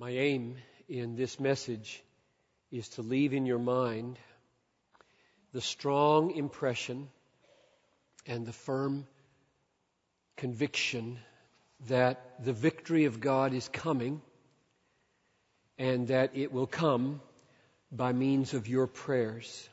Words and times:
My 0.00 0.12
aim 0.12 0.56
in 0.88 1.14
this 1.14 1.38
message 1.38 2.02
is 2.72 2.88
to 2.90 3.02
leave 3.02 3.34
in 3.34 3.44
your 3.44 3.58
mind 3.58 4.18
the 5.52 5.60
strong 5.60 6.30
impression 6.30 7.10
and 8.26 8.46
the 8.46 8.52
firm 8.54 9.06
conviction 10.38 11.18
that 11.88 12.42
the 12.42 12.54
victory 12.54 13.04
of 13.04 13.20
God 13.20 13.52
is 13.52 13.68
coming 13.68 14.22
and 15.78 16.08
that 16.08 16.30
it 16.32 16.50
will 16.50 16.66
come 16.66 17.20
by 17.92 18.14
means 18.14 18.54
of 18.54 18.68
your 18.68 18.86
prayers. 18.86 19.68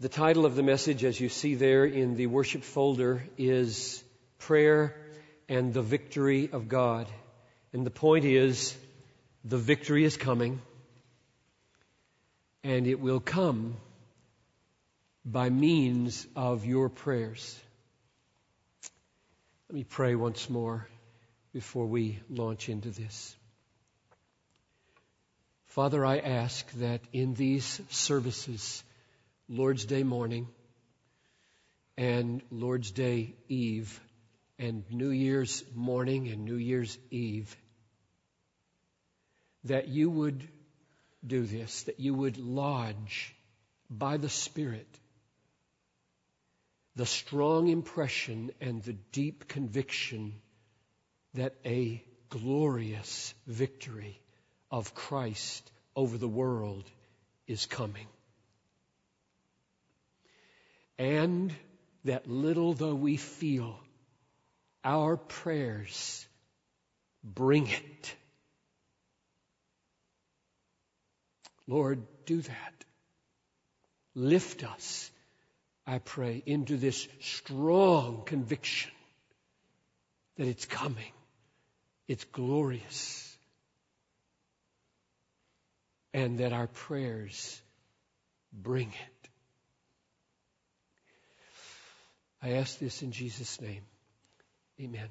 The 0.00 0.08
title 0.08 0.46
of 0.46 0.56
the 0.56 0.62
message, 0.62 1.04
as 1.04 1.20
you 1.20 1.28
see 1.28 1.56
there 1.56 1.84
in 1.84 2.16
the 2.16 2.26
worship 2.26 2.62
folder, 2.62 3.22
is 3.36 4.02
Prayer 4.38 4.96
and 5.46 5.74
the 5.74 5.82
Victory 5.82 6.48
of 6.50 6.68
God. 6.68 7.06
And 7.74 7.84
the 7.84 7.90
point 7.90 8.24
is, 8.24 8.76
the 9.44 9.58
victory 9.58 10.04
is 10.04 10.16
coming, 10.16 10.62
and 12.62 12.86
it 12.86 13.00
will 13.00 13.18
come 13.18 13.76
by 15.24 15.50
means 15.50 16.24
of 16.36 16.64
your 16.64 16.88
prayers. 16.88 17.58
Let 19.68 19.74
me 19.74 19.82
pray 19.82 20.14
once 20.14 20.48
more 20.48 20.86
before 21.52 21.86
we 21.86 22.20
launch 22.30 22.68
into 22.68 22.90
this. 22.90 23.34
Father, 25.66 26.06
I 26.06 26.18
ask 26.18 26.70
that 26.74 27.00
in 27.12 27.34
these 27.34 27.80
services, 27.90 28.84
Lord's 29.48 29.84
Day 29.84 30.04
morning 30.04 30.46
and 31.98 32.40
Lord's 32.52 32.92
Day 32.92 33.34
Eve 33.48 34.00
and 34.60 34.84
New 34.92 35.10
Year's 35.10 35.64
morning 35.74 36.28
and 36.28 36.44
New 36.44 36.54
Year's 36.54 36.96
Eve, 37.10 37.56
that 39.64 39.88
you 39.88 40.10
would 40.10 40.46
do 41.26 41.44
this, 41.44 41.84
that 41.84 42.00
you 42.00 42.14
would 42.14 42.36
lodge 42.38 43.34
by 43.90 44.16
the 44.16 44.28
Spirit 44.28 44.88
the 46.96 47.06
strong 47.06 47.68
impression 47.68 48.52
and 48.60 48.82
the 48.82 48.92
deep 49.12 49.48
conviction 49.48 50.32
that 51.34 51.54
a 51.64 52.02
glorious 52.28 53.34
victory 53.46 54.20
of 54.70 54.94
Christ 54.94 55.70
over 55.96 56.16
the 56.16 56.28
world 56.28 56.84
is 57.46 57.66
coming. 57.66 58.06
And 60.98 61.52
that 62.04 62.28
little 62.28 62.74
though 62.74 62.94
we 62.94 63.16
feel, 63.16 63.76
our 64.84 65.16
prayers 65.16 66.26
bring 67.24 67.66
it. 67.66 68.14
Lord, 71.66 72.02
do 72.26 72.40
that. 72.40 72.84
Lift 74.14 74.64
us 74.64 75.10
I 75.86 75.98
pray, 75.98 76.42
into 76.46 76.76
this 76.76 77.06
strong 77.20 78.22
conviction 78.24 78.90
that 80.36 80.48
it's 80.48 80.64
coming. 80.64 81.12
It's 82.08 82.24
glorious. 82.24 83.36
And 86.14 86.38
that 86.38 86.52
our 86.52 86.68
prayers 86.68 87.60
bring 88.52 88.88
it. 88.88 89.28
I 92.42 92.52
ask 92.52 92.78
this 92.78 93.02
in 93.02 93.12
Jesus' 93.12 93.60
name. 93.60 93.82
Amen. 94.80 95.08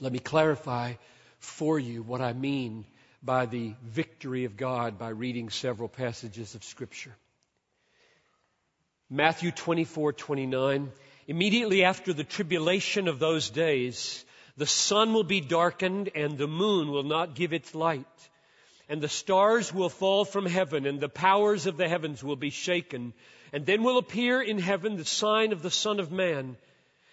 Let 0.00 0.12
me 0.12 0.18
clarify 0.18 0.94
for 1.38 1.78
you 1.78 2.02
what 2.02 2.20
I 2.20 2.32
mean 2.32 2.84
by 3.22 3.46
the 3.46 3.74
victory 3.84 4.44
of 4.44 4.56
God 4.56 4.98
by 4.98 5.10
reading 5.10 5.50
several 5.50 5.88
passages 5.88 6.54
of 6.54 6.64
Scripture. 6.64 7.14
Matthew 9.08 9.52
24, 9.52 10.12
29. 10.14 10.90
Immediately 11.28 11.84
after 11.84 12.12
the 12.12 12.24
tribulation 12.24 13.06
of 13.06 13.18
those 13.18 13.50
days, 13.50 14.24
the 14.56 14.66
sun 14.66 15.12
will 15.12 15.24
be 15.24 15.40
darkened 15.40 16.10
and 16.14 16.36
the 16.36 16.48
moon 16.48 16.90
will 16.90 17.04
not 17.04 17.34
give 17.34 17.52
its 17.52 17.74
light. 17.74 18.06
And 18.88 19.00
the 19.00 19.08
stars 19.08 19.72
will 19.72 19.88
fall 19.88 20.24
from 20.24 20.46
heaven 20.46 20.84
and 20.86 20.98
the 21.00 21.08
powers 21.08 21.66
of 21.66 21.76
the 21.76 21.88
heavens 21.88 22.24
will 22.24 22.36
be 22.36 22.50
shaken. 22.50 23.14
And 23.52 23.64
then 23.64 23.82
will 23.82 23.98
appear 23.98 24.42
in 24.42 24.58
heaven 24.58 24.96
the 24.96 25.04
sign 25.04 25.52
of 25.52 25.62
the 25.62 25.70
Son 25.70 26.00
of 26.00 26.10
Man. 26.10 26.56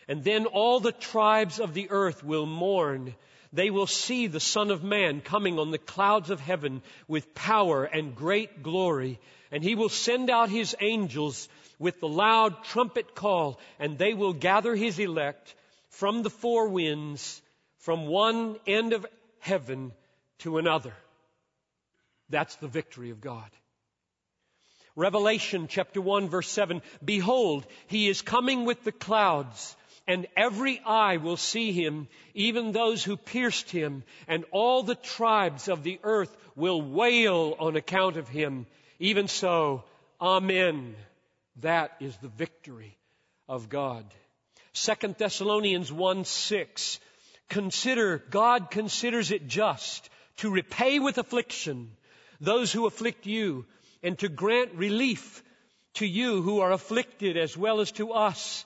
And 0.08 0.24
then 0.24 0.48
all 0.48 0.80
the 0.80 0.92
tribes 0.92 1.60
of 1.60 1.74
the 1.74 1.92
earth 1.92 2.24
will 2.24 2.48
mourn. 2.48 3.14
They 3.52 3.70
will 3.70 3.88
see 3.88 4.28
the 4.28 4.40
Son 4.40 4.70
of 4.70 4.84
Man 4.84 5.22
coming 5.22 5.58
on 5.58 5.72
the 5.72 5.78
clouds 5.78 6.30
of 6.30 6.40
heaven 6.40 6.82
with 7.08 7.34
power 7.34 7.84
and 7.84 8.16
great 8.16 8.62
glory. 8.62 9.20
And 9.52 9.64
he 9.64 9.76
will 9.76 9.90
send 9.90 10.30
out 10.30 10.50
his 10.50 10.76
angels 10.80 11.50
with 11.80 12.00
the 12.00 12.08
loud 12.08 12.64
trumpet 12.66 13.16
call, 13.16 13.60
and 13.80 13.98
they 13.98 14.14
will 14.14 14.34
gather 14.34 14.76
his 14.76 15.00
elect 15.00 15.56
from 15.90 16.22
the 16.22 16.30
four 16.30 16.68
winds, 16.68 17.42
from 17.78 18.06
one 18.06 18.58
end 18.68 18.94
of 18.94 19.06
heaven 19.40 19.94
to 20.40 20.58
another. 20.58 20.94
That's 22.30 22.56
the 22.58 22.68
victory 22.68 23.10
of 23.10 23.22
God. 23.22 23.50
Revelation 24.96 25.68
chapter 25.68 26.02
1 26.02 26.30
verse 26.30 26.50
7, 26.50 26.82
Behold, 27.04 27.66
he 27.88 28.10
is 28.10 28.22
coming 28.22 28.66
with 28.66 28.84
the 28.84 28.92
clouds, 28.92 29.76
and 30.10 30.26
every 30.36 30.82
eye 30.84 31.18
will 31.18 31.38
see 31.38 31.72
him, 31.72 32.08
even 32.34 32.72
those 32.72 33.04
who 33.04 33.16
pierced 33.16 33.70
him, 33.70 34.04
and 34.28 34.44
all 34.50 34.82
the 34.82 34.96
tribes 34.96 35.68
of 35.68 35.84
the 35.84 36.00
earth 36.04 36.36
will 36.56 36.82
wail 36.82 37.56
on 37.60 37.76
account 37.76 38.18
of 38.18 38.28
him. 38.28 38.66
Even 38.98 39.28
so, 39.28 39.84
Amen. 40.20 40.96
That 41.58 41.92
is 42.00 42.18
the 42.18 42.28
victory 42.28 42.98
of 43.48 43.70
God. 43.70 44.04
2 44.74 45.16
Thessalonians 45.18 45.92
1 45.92 46.26
6. 46.26 47.00
Consider, 47.48 48.18
God 48.18 48.72
considers 48.72 49.30
it 49.30 49.48
just 49.48 50.10
to 50.38 50.50
repay 50.50 50.98
with 50.98 51.20
affliction 51.20 51.92
those 52.42 52.72
who 52.72 52.88
afflict 52.88 53.28
you 53.28 53.66
and 54.02 54.18
to 54.20 54.28
grant 54.28 54.74
relief 54.74 55.44
to 55.96 56.08
you 56.08 56.42
who 56.42 56.62
are 56.62 56.72
afflicted 56.72 57.38
as 57.38 57.56
well 57.56 57.80
as 57.80 57.92
to 57.94 58.12
us 58.14 58.66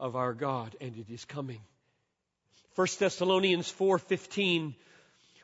of 0.00 0.16
our 0.16 0.34
God 0.34 0.74
and 0.80 0.96
it 0.96 1.12
is 1.12 1.24
coming. 1.24 1.60
1 2.74 2.86
Thessalonians 2.98 3.70
4:15 3.70 4.74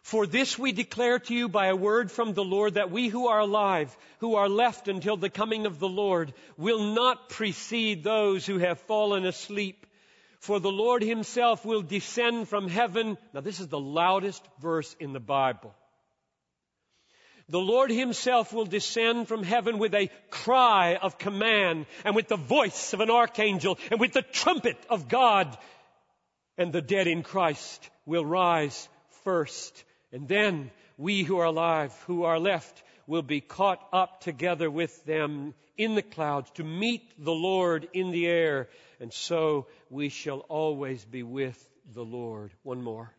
for 0.06 0.25
this 0.25 0.56
we 0.56 0.71
declare 0.71 1.19
to 1.19 1.34
you 1.34 1.49
by 1.49 1.67
a 1.67 1.75
word 1.75 2.12
from 2.12 2.33
the 2.33 2.44
Lord 2.44 2.75
that 2.75 2.93
we 2.93 3.09
who 3.09 3.27
are 3.27 3.41
alive, 3.41 3.97
who 4.21 4.37
are 4.37 4.49
left 4.49 4.87
until 4.87 5.17
the 5.17 5.28
coming 5.28 5.67
of 5.67 5.81
the 5.81 5.89
Lord, 5.89 6.33
will 6.56 6.94
not 6.94 7.28
precede 7.28 8.05
those 8.05 8.47
who 8.47 8.59
have 8.59 8.78
fallen 8.83 9.27
asleep. 9.27 9.84
For 10.39 10.61
the 10.61 10.71
Lord 10.71 11.03
himself 11.03 11.65
will 11.65 11.83
descend 11.83 12.49
from 12.49 12.69
heaven. 12.69 13.19
Now 13.34 13.41
this 13.41 13.59
is 13.59 13.67
the 13.67 13.81
loudest 13.81 14.44
verse 14.61 14.94
in 15.00 15.12
the 15.12 15.19
Bible. 15.19 15.75
The 17.48 17.60
Lord 17.60 17.90
himself 17.90 18.52
will 18.52 18.64
descend 18.64 19.28
from 19.28 19.44
heaven 19.44 19.78
with 19.78 19.94
a 19.94 20.10
cry 20.31 20.96
of 20.96 21.19
command 21.19 21.87
and 22.04 22.16
with 22.16 22.26
the 22.26 22.37
voice 22.37 22.93
of 22.93 23.00
an 23.00 23.10
archangel 23.10 23.78
and 23.90 24.00
with 24.00 24.12
the 24.12 24.22
trumpet 24.22 24.76
of 24.90 25.08
God. 25.08 25.56
And 26.58 26.72
the 26.72 26.82
dead 26.82 27.06
in 27.06 27.22
Christ 27.22 27.88
will 28.04 28.25
rise 28.25 28.88
first. 29.22 29.84
And 30.10 30.26
then 30.26 30.72
we 30.98 31.22
who 31.22 31.38
are 31.38 31.44
alive, 31.44 31.93
who 32.06 32.25
are 32.25 32.40
left, 32.40 32.82
will 33.06 33.22
be 33.22 33.40
caught 33.40 33.81
up 33.93 34.20
together 34.22 34.69
with 34.69 35.04
them 35.04 35.54
in 35.76 35.94
the 35.94 36.02
clouds 36.02 36.50
to 36.52 36.64
meet 36.64 37.02
the 37.22 37.34
Lord 37.34 37.88
in 37.93 38.10
the 38.10 38.26
air. 38.26 38.69
And 38.98 39.12
so 39.12 39.69
we 39.88 40.08
shall 40.08 40.40
always 40.40 41.04
be 41.04 41.22
with 41.22 41.69
the 41.93 42.04
Lord. 42.04 42.50
One 42.64 42.82
more. 42.82 43.12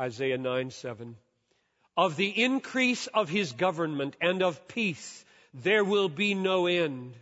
Isaiah 0.00 0.38
9 0.38 0.70
7. 0.70 1.16
Of 1.96 2.16
the 2.16 2.42
increase 2.42 3.06
of 3.08 3.28
his 3.28 3.52
government 3.52 4.16
and 4.20 4.42
of 4.42 4.66
peace, 4.68 5.24
there 5.52 5.84
will 5.84 6.08
be 6.08 6.34
no 6.34 6.66
end 6.66 7.14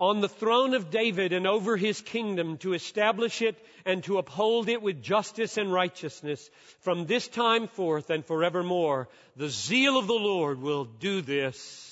on 0.00 0.22
the 0.22 0.28
throne 0.28 0.72
of 0.72 0.90
David 0.90 1.34
and 1.34 1.46
over 1.46 1.76
his 1.76 2.00
kingdom 2.00 2.56
to 2.58 2.72
establish 2.72 3.42
it 3.42 3.62
and 3.84 4.02
to 4.04 4.16
uphold 4.16 4.70
it 4.70 4.80
with 4.80 5.02
justice 5.02 5.58
and 5.58 5.70
righteousness 5.70 6.50
from 6.80 7.04
this 7.04 7.28
time 7.28 7.68
forth 7.68 8.08
and 8.08 8.24
forevermore. 8.24 9.10
The 9.36 9.50
zeal 9.50 9.98
of 9.98 10.06
the 10.06 10.14
Lord 10.14 10.62
will 10.62 10.86
do 10.86 11.20
this. 11.20 11.86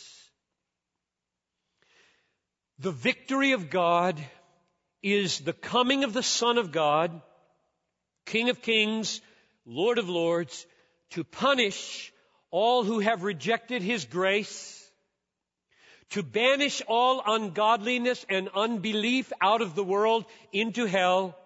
The 2.78 2.92
victory 2.92 3.52
of 3.52 3.68
God 3.68 4.18
is 5.02 5.40
the 5.40 5.52
coming 5.52 6.02
of 6.02 6.14
the 6.14 6.22
Son 6.22 6.56
of 6.56 6.72
God, 6.72 7.20
King 8.24 8.48
of 8.48 8.62
kings, 8.62 9.20
Lord 9.68 9.98
of 9.98 10.08
lords, 10.08 10.66
to 11.10 11.24
punish 11.24 12.10
all 12.50 12.84
who 12.84 13.00
have 13.00 13.22
rejected 13.22 13.82
his 13.82 14.06
grace, 14.06 14.74
to 16.10 16.22
banish 16.22 16.80
all 16.88 17.22
ungodliness 17.24 18.24
and 18.30 18.48
unbelief 18.54 19.30
out 19.42 19.60
of 19.60 19.74
the 19.74 19.84
world 19.84 20.24
into 20.54 20.86
hell, 20.86 21.36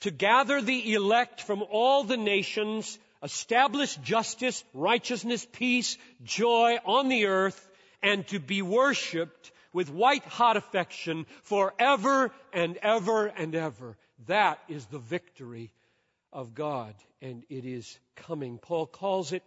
to 0.00 0.10
gather 0.10 0.60
the 0.60 0.94
elect 0.94 1.40
from 1.40 1.62
all 1.70 2.02
the 2.02 2.16
nations, 2.16 2.98
establish 3.22 3.94
justice, 3.98 4.64
righteousness, 4.74 5.46
peace, 5.52 5.96
joy 6.24 6.78
on 6.84 7.08
the 7.08 7.26
earth, 7.26 7.68
and 8.02 8.26
to 8.26 8.40
be 8.40 8.60
worshiped 8.60 9.52
with 9.72 9.88
white 9.88 10.24
hot 10.24 10.56
affection 10.56 11.26
forever 11.44 12.32
and 12.52 12.76
ever 12.78 13.26
and 13.26 13.54
ever. 13.54 13.96
That 14.26 14.58
is 14.68 14.84
the 14.86 14.98
victory 14.98 15.70
of 16.32 16.54
God, 16.54 16.94
and 17.20 17.44
it 17.48 17.64
is 17.64 17.98
coming. 18.16 18.58
Paul 18.58 18.86
calls 18.86 19.32
it 19.32 19.42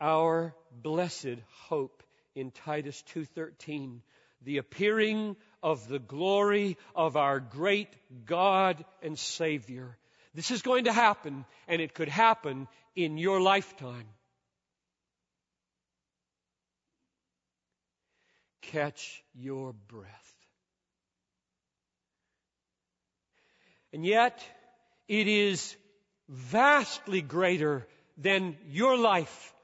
our 0.00 0.54
blessed 0.70 1.38
hope 1.68 2.02
in 2.34 2.50
Titus 2.50 3.02
2:13, 3.14 4.02
the 4.42 4.58
appearing 4.58 5.36
of 5.62 5.88
the 5.88 5.98
glory 5.98 6.76
of 6.94 7.16
our 7.16 7.40
great 7.40 7.88
God 8.26 8.84
and 9.02 9.18
Savior. 9.18 9.96
This 10.34 10.50
is 10.50 10.62
going 10.62 10.84
to 10.84 10.92
happen, 10.92 11.46
and 11.66 11.80
it 11.80 11.94
could 11.94 12.10
happen 12.10 12.68
in 12.94 13.16
your 13.16 13.40
lifetime. 13.40 14.08
Catch 18.60 19.22
your 19.34 19.72
breath. 19.72 20.34
And 23.92 24.04
yet, 24.04 24.44
it 25.08 25.26
is 25.26 25.76
vastly 26.28 27.22
greater 27.22 27.86
than 28.18 28.56
your 28.68 28.96
life 28.96 29.54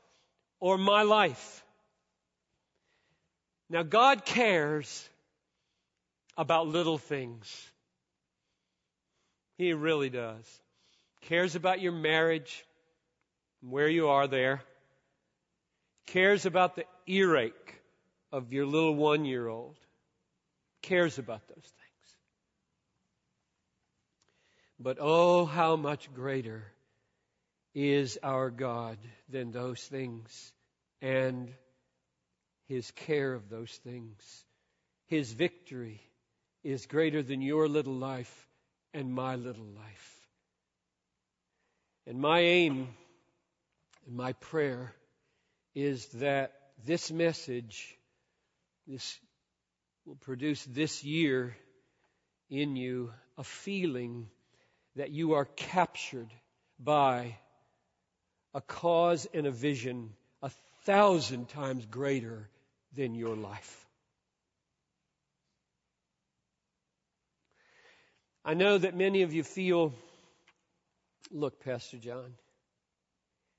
or 0.61 0.79
my 0.79 1.03
life. 1.03 1.65
Now, 3.69 3.83
God 3.83 4.25
cares 4.25 5.09
about 6.37 6.69
little 6.69 6.99
things. 6.99 7.71
He 9.57 9.73
really 9.73 10.11
does. 10.11 10.45
Cares 11.23 11.55
about 11.55 11.81
your 11.81 11.93
marriage, 11.93 12.65
where 13.61 13.89
you 13.89 14.09
are 14.09 14.27
there. 14.27 14.63
Cares 16.07 16.47
about 16.47 16.77
the 16.77 16.85
earache 17.07 17.81
of 18.33 18.53
your 18.53 18.67
little 18.67 18.95
one 18.95 19.25
year 19.25 19.47
old. 19.47 19.77
Cares 20.83 21.19
about 21.19 21.47
those 21.49 21.57
things. 21.57 21.82
But 24.83 24.99
oh, 25.01 25.45
how 25.45 25.77
much 25.77 26.13
greater 26.13 26.65
is 27.73 28.19
our 28.23 28.51
God 28.51 28.99
than 29.29 29.53
those 29.53 29.81
things 29.81 30.53
and 31.01 31.53
His 32.67 32.91
care 32.91 33.33
of 33.33 33.49
those 33.49 33.71
things. 33.85 34.45
His 35.07 35.33
victory 35.33 36.01
is 36.65 36.87
greater 36.87 37.23
than 37.23 37.43
your 37.43 37.69
little 37.69 37.95
life 37.95 38.49
and 38.93 39.13
my 39.13 39.37
little 39.37 39.65
life. 39.77 40.21
And 42.07 42.19
my 42.19 42.41
aim 42.41 42.89
and 44.07 44.17
my 44.17 44.33
prayer 44.33 44.93
is 45.77 46.07
that 46.15 46.53
this 46.85 47.11
message 47.13 47.97
this 48.89 49.17
will 50.05 50.17
produce 50.17 50.65
this 50.65 51.05
year 51.05 51.57
in 52.51 52.75
you 52.75 53.13
a 53.39 53.45
feeling 53.45 54.29
that 54.97 55.11
you 55.11 55.35
are 55.35 55.45
captured 55.45 56.29
by 56.79 57.37
a 58.55 58.61
cause 58.61 59.27
and 59.33 59.47
a 59.47 59.51
vision 59.51 60.11
a 60.43 60.51
thousand 60.85 61.49
times 61.49 61.87
greater 61.87 62.49
than 62.95 63.15
your 63.15 63.37
life. 63.37 63.87
I 68.45 68.55
know 68.55 68.77
that 68.77 68.97
many 68.97 69.23
of 69.23 69.33
you 69.33 69.45
feel, 69.45 69.95
look, 71.31 71.65
Pastor 71.65 71.97
John, 71.97 72.35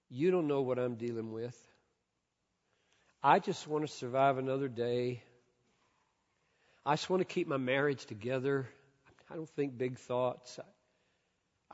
you 0.10 0.30
don't 0.30 0.48
know 0.48 0.62
what 0.62 0.78
I'm 0.78 0.96
dealing 0.96 1.32
with. 1.32 1.58
I 3.24 3.40
just 3.40 3.66
want 3.66 3.88
to 3.88 3.92
survive 3.92 4.38
another 4.38 4.68
day. 4.68 5.24
I 6.86 6.94
just 6.94 7.10
want 7.10 7.22
to 7.22 7.26
keep 7.26 7.48
my 7.48 7.58
marriage 7.58 8.06
together. 8.06 8.68
I 9.32 9.36
don't 9.36 9.50
think 9.52 9.78
big 9.78 9.98
thoughts. 9.98 10.60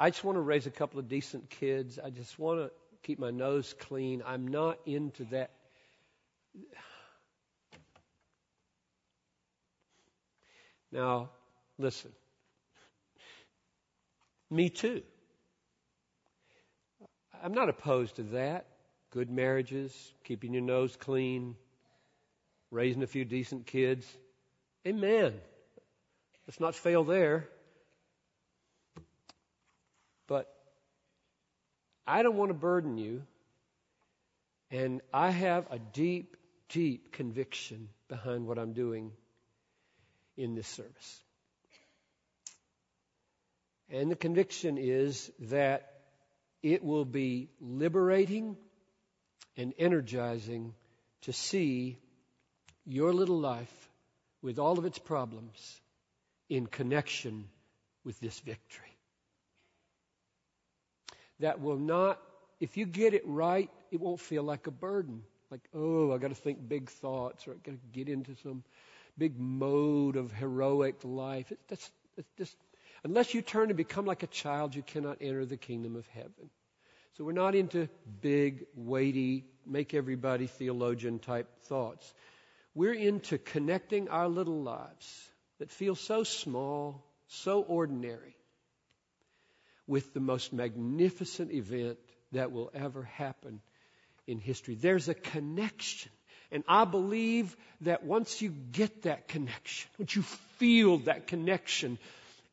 I 0.01 0.09
just 0.09 0.23
want 0.23 0.37
to 0.37 0.41
raise 0.41 0.65
a 0.65 0.71
couple 0.71 0.97
of 0.97 1.09
decent 1.09 1.49
kids. 1.49 1.99
I 2.01 2.09
just 2.09 2.39
want 2.39 2.61
to 2.61 2.71
keep 3.03 3.19
my 3.19 3.31
nose 3.31 3.75
clean. 3.77 4.23
I'm 4.25 4.47
not 4.47 4.79
into 4.85 5.25
that. 5.25 5.51
Now, 10.89 11.29
listen. 11.77 12.11
Me 14.49 14.69
too. 14.69 15.03
I'm 17.43 17.53
not 17.53 17.67
opposed 17.67 18.15
to 18.15 18.23
that. 18.23 18.67
Good 19.11 19.29
marriages, 19.29 20.13
keeping 20.23 20.53
your 20.53 20.61
nose 20.61 20.95
clean, 20.95 21.55
raising 22.71 23.03
a 23.03 23.07
few 23.07 23.25
decent 23.25 23.65
kids. 23.65 24.07
Amen. 24.87 25.33
Let's 26.47 26.59
not 26.59 26.73
fail 26.73 27.03
there. 27.03 27.49
But 30.27 30.47
I 32.09 32.23
don't 32.23 32.37
want 32.37 32.49
to 32.49 32.55
burden 32.55 32.97
you. 32.97 33.21
And 34.71 35.01
I 35.13 35.29
have 35.29 35.67
a 35.69 35.77
deep, 35.77 36.35
deep 36.69 37.11
conviction 37.11 37.89
behind 38.07 38.47
what 38.47 38.57
I'm 38.57 38.73
doing 38.73 39.11
in 40.35 40.55
this 40.55 40.67
service. 40.67 41.23
And 43.91 44.09
the 44.09 44.15
conviction 44.15 44.79
is 44.79 45.31
that 45.41 45.93
it 46.63 46.83
will 46.83 47.05
be 47.05 47.49
liberating 47.61 48.57
and 49.55 49.73
energizing 49.77 50.73
to 51.21 51.33
see 51.33 51.97
your 52.85 53.13
little 53.13 53.39
life 53.39 53.89
with 54.41 54.57
all 54.57 54.79
of 54.79 54.85
its 54.85 54.97
problems 54.97 55.81
in 56.49 56.65
connection 56.65 57.45
with 58.03 58.19
this 58.19 58.39
victory 58.39 58.88
that 61.39 61.61
will 61.61 61.77
not, 61.77 62.19
if 62.59 62.77
you 62.77 62.85
get 62.85 63.13
it 63.13 63.23
right, 63.25 63.69
it 63.91 63.99
won't 63.99 64.19
feel 64.19 64.43
like 64.43 64.67
a 64.67 64.71
burden. 64.71 65.23
Like, 65.51 65.61
oh, 65.73 66.11
I 66.11 66.17
got 66.17 66.29
to 66.29 66.35
think 66.35 66.67
big 66.67 66.89
thoughts 66.89 67.47
or 67.47 67.51
I 67.51 67.55
got 67.55 67.71
to 67.71 67.87
get 67.91 68.07
into 68.07 68.35
some 68.43 68.63
big 69.17 69.39
mode 69.39 70.15
of 70.15 70.31
heroic 70.31 70.97
life. 71.03 71.51
It, 71.51 71.59
that's, 71.67 71.91
it's 72.17 72.29
just, 72.37 72.55
unless 73.03 73.33
you 73.33 73.41
turn 73.41 73.69
and 73.69 73.77
become 73.77 74.05
like 74.05 74.23
a 74.23 74.27
child, 74.27 74.75
you 74.75 74.83
cannot 74.83 75.17
enter 75.21 75.45
the 75.45 75.57
kingdom 75.57 75.95
of 75.95 76.07
heaven. 76.09 76.49
So 77.17 77.23
we're 77.25 77.31
not 77.33 77.55
into 77.55 77.89
big, 78.21 78.65
weighty, 78.75 79.45
make 79.65 79.93
everybody 79.93 80.47
theologian 80.47 81.19
type 81.19 81.47
thoughts. 81.63 82.13
We're 82.75 82.93
into 82.93 83.37
connecting 83.37 84.07
our 84.09 84.29
little 84.29 84.61
lives 84.61 85.29
that 85.59 85.71
feel 85.71 85.95
so 85.95 86.23
small, 86.23 87.03
so 87.27 87.61
ordinary, 87.61 88.35
with 89.89 90.13
the 90.13 90.19
most 90.19 90.53
magnificent 90.53 91.51
event 91.51 91.97
that 92.31 92.51
will 92.51 92.69
ever 92.75 93.03
happen 93.03 93.59
in 94.27 94.37
history. 94.39 94.75
There's 94.75 95.09
a 95.09 95.15
connection. 95.15 96.11
And 96.51 96.63
I 96.67 96.85
believe 96.85 97.57
that 97.81 98.03
once 98.03 98.41
you 98.41 98.49
get 98.49 99.03
that 99.03 99.27
connection, 99.27 99.89
once 99.97 100.15
you 100.15 100.21
feel 100.21 100.99
that 100.99 101.25
connection, 101.27 101.97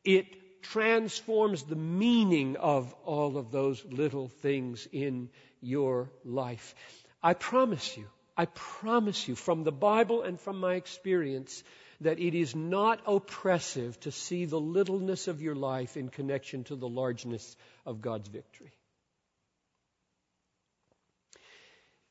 it 0.03 0.25
transforms 0.63 1.63
the 1.63 1.75
meaning 1.75 2.57
of 2.57 2.93
all 3.05 3.37
of 3.37 3.51
those 3.51 3.85
little 3.85 4.29
things 4.29 4.87
in 4.91 5.29
your 5.61 6.09
life. 6.25 6.73
I 7.21 7.35
promise 7.35 7.95
you, 7.95 8.05
I 8.35 8.45
promise 8.45 9.27
you 9.27 9.35
from 9.35 9.63
the 9.63 9.71
Bible 9.71 10.23
and 10.23 10.39
from 10.39 10.59
my 10.59 10.73
experience 10.73 11.63
that 12.01 12.19
it 12.19 12.35
is 12.35 12.55
not 12.55 13.01
oppressive 13.05 13.99
to 14.01 14.11
see 14.11 14.45
the 14.45 14.59
littleness 14.59 15.27
of 15.27 15.41
your 15.41 15.55
life 15.55 15.97
in 15.97 16.09
connection 16.09 16.63
to 16.65 16.75
the 16.75 16.87
largeness 16.87 17.55
of 17.85 18.01
God's 18.01 18.27
victory. 18.27 18.71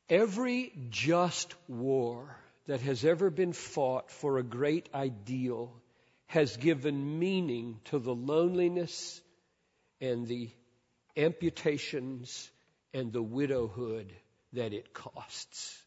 Every 0.09 0.73
just 0.91 1.55
war 1.69 2.37
that 2.67 2.81
has 2.81 3.05
ever 3.05 3.31
been 3.31 3.53
fought 3.53 4.11
for 4.11 4.39
a 4.39 4.43
great 4.43 4.89
ideal 4.95 5.73
has 6.27 6.57
given 6.57 7.19
meaning 7.19 7.81
to 7.85 7.99
the 7.99 8.15
loneliness 8.15 9.21
and 10.01 10.27
the 10.27 10.51
amputations 11.17 12.51
and 12.93 13.13
the 13.13 13.23
widowhood 13.23 14.13
that 14.53 14.73
it 14.73 14.93
costs. 14.93 15.81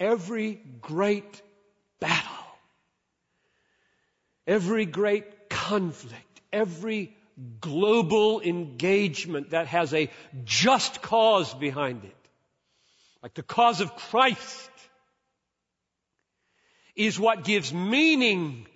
Every 0.00 0.54
great 0.80 1.42
battle, 2.00 2.46
every 4.46 4.86
great 4.86 5.50
conflict, 5.50 6.40
every 6.50 7.14
global 7.60 8.40
engagement 8.40 9.50
that 9.50 9.66
has 9.66 9.92
a 9.92 10.10
just 10.44 11.02
cause 11.02 11.52
behind 11.52 12.04
it, 12.04 12.16
like 13.22 13.34
the 13.34 13.42
cause 13.42 13.82
of 13.82 13.94
Christ, 13.94 14.70
is 16.96 17.20
what 17.20 17.44
gives 17.44 17.72
meaning 17.72 18.66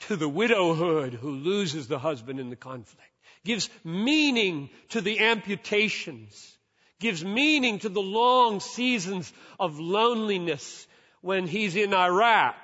to 0.00 0.16
the 0.16 0.28
widowhood 0.28 1.14
who 1.14 1.30
loses 1.30 1.86
the 1.86 1.98
husband 1.98 2.40
in 2.40 2.50
the 2.50 2.56
conflict, 2.56 3.10
gives 3.44 3.70
meaning 3.84 4.68
to 4.88 5.00
the 5.00 5.20
amputations, 5.20 6.55
gives 7.00 7.24
meaning 7.24 7.78
to 7.80 7.88
the 7.88 8.02
long 8.02 8.60
seasons 8.60 9.32
of 9.58 9.78
loneliness 9.78 10.86
when 11.20 11.46
he's 11.46 11.76
in 11.76 11.92
Iraq. 11.92 12.56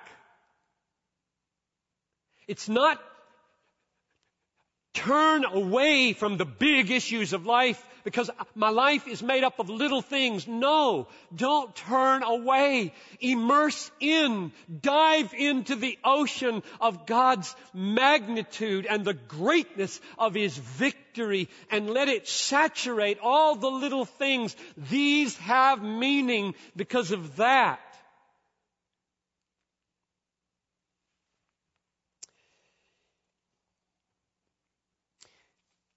It's 2.46 2.68
not 2.68 3.00
turn 4.94 5.44
away 5.44 6.12
from 6.12 6.36
the 6.36 6.44
big 6.44 6.90
issues 6.90 7.32
of 7.32 7.46
life 7.46 7.82
because 8.04 8.30
my 8.54 8.70
life 8.70 9.06
is 9.06 9.22
made 9.22 9.44
up 9.44 9.58
of 9.58 9.68
little 9.68 10.02
things. 10.02 10.46
No, 10.46 11.08
don't 11.34 11.74
turn 11.74 12.22
away. 12.22 12.92
Immerse 13.20 13.90
in, 14.00 14.52
dive 14.80 15.34
into 15.34 15.76
the 15.76 15.98
ocean 16.04 16.62
of 16.80 17.06
God's 17.06 17.54
magnitude 17.72 18.86
and 18.86 19.04
the 19.04 19.14
greatness 19.14 20.00
of 20.18 20.34
His 20.34 20.56
victory 20.56 21.48
and 21.70 21.90
let 21.90 22.08
it 22.08 22.28
saturate 22.28 23.18
all 23.22 23.56
the 23.56 23.70
little 23.70 24.04
things. 24.04 24.56
These 24.76 25.36
have 25.38 25.82
meaning 25.82 26.54
because 26.76 27.10
of 27.10 27.36
that. 27.36 27.80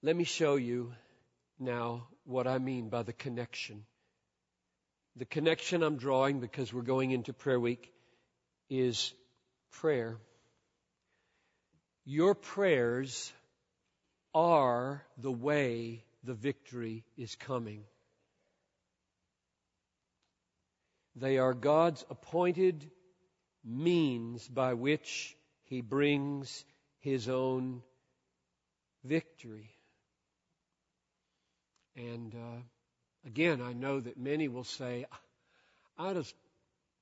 Let 0.05 0.15
me 0.15 0.23
show 0.23 0.55
you 0.55 0.93
now 1.59 2.07
what 2.25 2.47
I 2.47 2.57
mean 2.57 2.89
by 2.89 3.03
the 3.03 3.13
connection. 3.13 3.85
The 5.15 5.25
connection 5.25 5.83
I'm 5.83 5.97
drawing 5.97 6.39
because 6.39 6.73
we're 6.73 6.81
going 6.81 7.11
into 7.11 7.33
prayer 7.33 7.59
week 7.59 7.91
is 8.69 9.13
prayer. 9.71 10.17
Your 12.05 12.35
prayers 12.35 13.31
are 14.33 15.03
the 15.17 15.31
way 15.31 16.03
the 16.23 16.33
victory 16.33 17.03
is 17.17 17.35
coming. 17.35 17.83
They 21.15 21.37
are 21.37 21.53
God's 21.53 22.03
appointed 22.09 22.89
means 23.63 24.47
by 24.47 24.73
which 24.73 25.35
He 25.63 25.81
brings 25.81 26.65
His 26.99 27.29
own 27.29 27.81
victory. 29.03 29.74
And 31.95 32.33
uh, 32.33 32.61
again, 33.25 33.61
I 33.61 33.73
know 33.73 33.99
that 33.99 34.17
many 34.17 34.47
will 34.47 34.63
say, 34.63 35.05
I 35.97 36.13
just, 36.13 36.35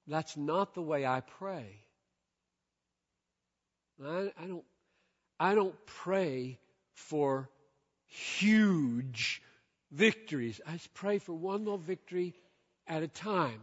that's 0.08 0.38
not 0.38 0.76
the 0.76 0.82
way 0.82 1.06
I 1.06 1.22
pray. 1.22 1.66
I, 4.04 4.32
I 4.42 4.48
don't, 4.48 4.64
I 5.40 5.56
don't 5.56 5.86
pray 5.86 6.60
for 6.94 7.50
huge 8.06 9.42
victories. 9.92 10.62
I 10.68 10.74
just 10.74 10.94
pray 10.94 11.20
for 11.20 11.34
one 11.34 11.60
little 11.60 11.78
victory 11.78 12.34
at 12.88 13.04
a 13.04 13.08
time. 13.08 13.62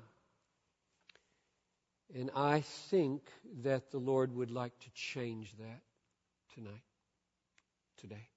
And 2.14 2.30
I 2.34 2.62
think 2.90 3.22
that 3.62 3.92
the 3.92 3.98
Lord 3.98 4.34
would 4.34 4.50
like 4.50 4.76
to 4.80 4.90
change 4.94 5.52
that 5.58 5.80
tonight, 6.54 6.82
today. 7.98 8.28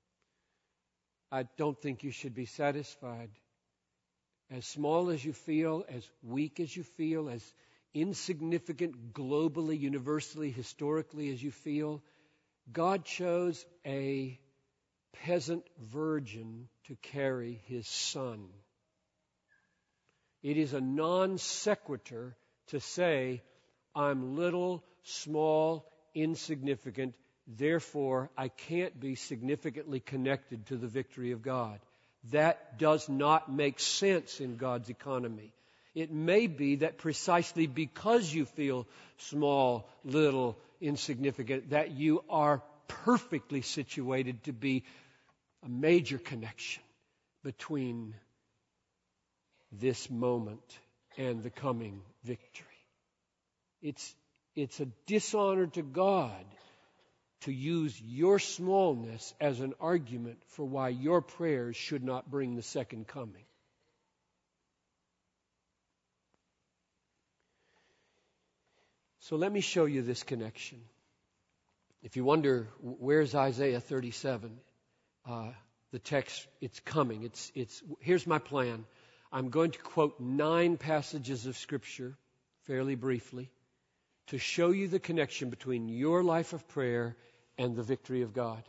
I 1.34 1.48
don't 1.58 1.82
think 1.82 2.04
you 2.04 2.12
should 2.12 2.36
be 2.36 2.46
satisfied. 2.46 3.32
As 4.52 4.68
small 4.68 5.10
as 5.10 5.26
you 5.26 5.34
feel, 5.34 5.84
as 5.90 6.08
weak 6.22 6.60
as 6.60 6.78
you 6.78 6.84
feel, 6.84 7.28
as 7.28 7.44
insignificant 7.92 9.14
globally, 9.14 9.80
universally, 9.80 10.52
historically 10.52 11.32
as 11.32 11.42
you 11.42 11.50
feel, 11.50 12.04
God 12.72 13.04
chose 13.04 13.66
a 13.84 14.40
peasant 15.24 15.64
virgin 15.80 16.70
to 16.86 16.96
carry 17.02 17.64
his 17.66 17.88
son. 17.88 18.50
It 20.44 20.58
is 20.58 20.74
a 20.74 20.82
non 20.82 21.40
sequitur 21.40 22.36
to 22.68 22.80
say, 22.80 23.42
I'm 23.96 24.36
little, 24.36 24.84
small, 25.02 25.92
insignificant, 26.14 27.16
Therefore, 27.48 28.30
I 28.38 28.48
can't 28.48 28.98
be 29.00 29.16
significantly 29.16 30.00
connected 30.00 30.66
to 30.68 30.78
the 30.78 30.88
victory 30.88 31.32
of 31.32 31.42
God. 31.42 31.80
That 32.32 32.80
does 32.80 33.10
not 33.10 33.52
make 33.52 33.80
sense 33.80 34.40
in 34.40 34.56
God's 34.56 34.90
economy. 34.90 35.52
It 35.94 36.12
may 36.12 36.48
be 36.48 36.78
that 36.78 36.98
precisely 36.98 37.68
because 37.68 38.34
you 38.34 38.46
feel 38.46 38.88
small, 39.18 39.88
little, 40.06 40.58
insignificant, 40.80 41.72
that 41.72 41.92
you 41.92 42.24
are 42.30 42.64
perfectly 42.88 43.62
situated 43.62 44.44
to 44.46 44.54
be 44.54 44.84
a 45.64 45.70
major 45.70 46.18
connection 46.18 46.84
between 47.44 48.16
this 49.72 50.10
moment 50.10 50.80
and 51.18 51.44
the 51.44 51.50
coming 51.50 52.02
victory. 52.24 52.68
It's, 53.82 54.16
it's 54.56 54.80
a 54.80 54.88
dishonor 55.06 55.68
to 55.68 55.82
God 55.82 56.46
to 57.44 57.52
use 57.52 58.00
your 58.02 58.40
smallness 58.40 59.34
as 59.40 59.60
an 59.60 59.74
argument 59.80 60.38
for 60.48 60.66
why 60.66 60.90
your 60.90 61.22
prayers 61.22 61.76
should 61.76 62.04
not 62.04 62.30
bring 62.30 62.56
the 62.56 62.62
second 62.62 63.08
coming. 63.08 63.44
So 69.20 69.38
let 69.38 69.52
me 69.52 69.62
show 69.62 69.86
you 69.86 70.02
this 70.02 70.24
connection. 70.24 70.80
If 72.02 72.18
you 72.18 72.26
wonder, 72.26 72.68
where's 72.82 73.34
Isaiah 73.34 73.80
37? 73.80 74.60
Uh, 75.26 75.52
the 75.92 76.00
text, 76.00 76.46
it's 76.60 76.80
coming. 76.82 77.24
It's, 77.24 77.52
it's, 77.56 77.82
here's 78.00 78.28
my 78.28 78.40
plan. 78.40 78.84
I'm 79.32 79.50
going 79.50 79.72
to 79.72 79.80
quote 79.80 80.20
nine 80.20 80.76
passages 80.76 81.46
of 81.46 81.58
Scripture 81.58 82.18
fairly 82.66 82.96
briefly 82.96 83.50
to 84.28 84.38
show 84.38 84.72
you 84.72 84.88
the 84.88 85.00
connection 85.00 85.50
between 85.50 85.88
your 85.88 86.24
life 86.24 86.54
of 86.54 86.68
prayer 86.68 87.16
and 87.58 87.76
the 87.76 87.84
victory 87.84 88.22
of 88.22 88.34
God. 88.34 88.64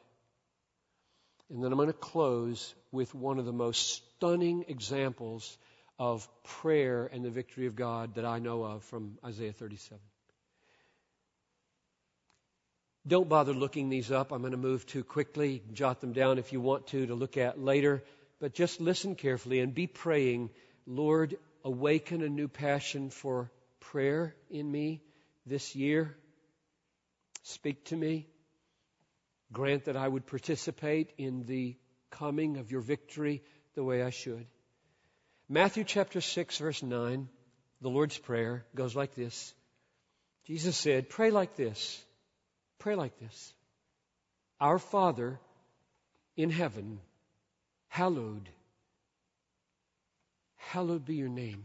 And 1.50 1.62
then 1.62 1.72
I'm 1.72 1.78
going 1.78 1.88
to 1.88 1.92
close 1.92 2.74
with 2.90 3.14
one 3.14 3.38
of 3.38 3.44
the 3.44 3.52
most 3.52 4.02
stunning 4.16 4.64
examples 4.68 5.56
of 5.98 6.28
prayer 6.44 7.08
and 7.12 7.24
the 7.24 7.30
victory 7.30 7.66
of 7.66 7.76
God 7.76 8.14
that 8.16 8.24
I 8.24 8.38
know 8.38 8.64
of 8.64 8.82
from 8.84 9.18
Isaiah 9.24 9.52
37. 9.52 10.00
Don't 13.06 13.28
bother 13.28 13.52
looking 13.52 13.90
these 13.90 14.10
up. 14.10 14.32
I'm 14.32 14.40
going 14.40 14.52
to 14.52 14.56
move 14.56 14.86
too 14.86 15.04
quickly. 15.04 15.62
Jot 15.74 16.00
them 16.00 16.14
down 16.14 16.38
if 16.38 16.52
you 16.52 16.60
want 16.60 16.86
to 16.88 17.06
to 17.06 17.14
look 17.14 17.36
at 17.36 17.60
later. 17.60 18.02
But 18.40 18.54
just 18.54 18.80
listen 18.80 19.14
carefully 19.14 19.60
and 19.60 19.74
be 19.74 19.86
praying, 19.86 20.50
Lord, 20.86 21.36
awaken 21.64 22.22
a 22.22 22.28
new 22.28 22.48
passion 22.48 23.10
for 23.10 23.50
prayer 23.80 24.34
in 24.50 24.70
me 24.70 25.02
this 25.44 25.76
year. 25.76 26.16
Speak 27.42 27.84
to 27.86 27.96
me. 27.96 28.26
Grant 29.52 29.84
that 29.84 29.96
I 29.96 30.08
would 30.08 30.26
participate 30.26 31.12
in 31.18 31.44
the 31.44 31.76
coming 32.10 32.56
of 32.56 32.70
your 32.70 32.80
victory 32.80 33.42
the 33.74 33.84
way 33.84 34.02
I 34.02 34.10
should. 34.10 34.46
Matthew 35.48 35.84
chapter 35.84 36.20
6, 36.20 36.58
verse 36.58 36.82
9, 36.82 37.28
the 37.80 37.90
Lord's 37.90 38.16
Prayer 38.16 38.64
goes 38.74 38.96
like 38.96 39.14
this 39.14 39.54
Jesus 40.46 40.76
said, 40.76 41.08
Pray 41.08 41.30
like 41.30 41.56
this. 41.56 42.02
Pray 42.78 42.94
like 42.94 43.18
this. 43.18 43.54
Our 44.60 44.78
Father 44.78 45.40
in 46.36 46.50
heaven, 46.50 47.00
hallowed, 47.88 48.48
hallowed 50.56 51.04
be 51.04 51.16
your 51.16 51.28
name. 51.28 51.64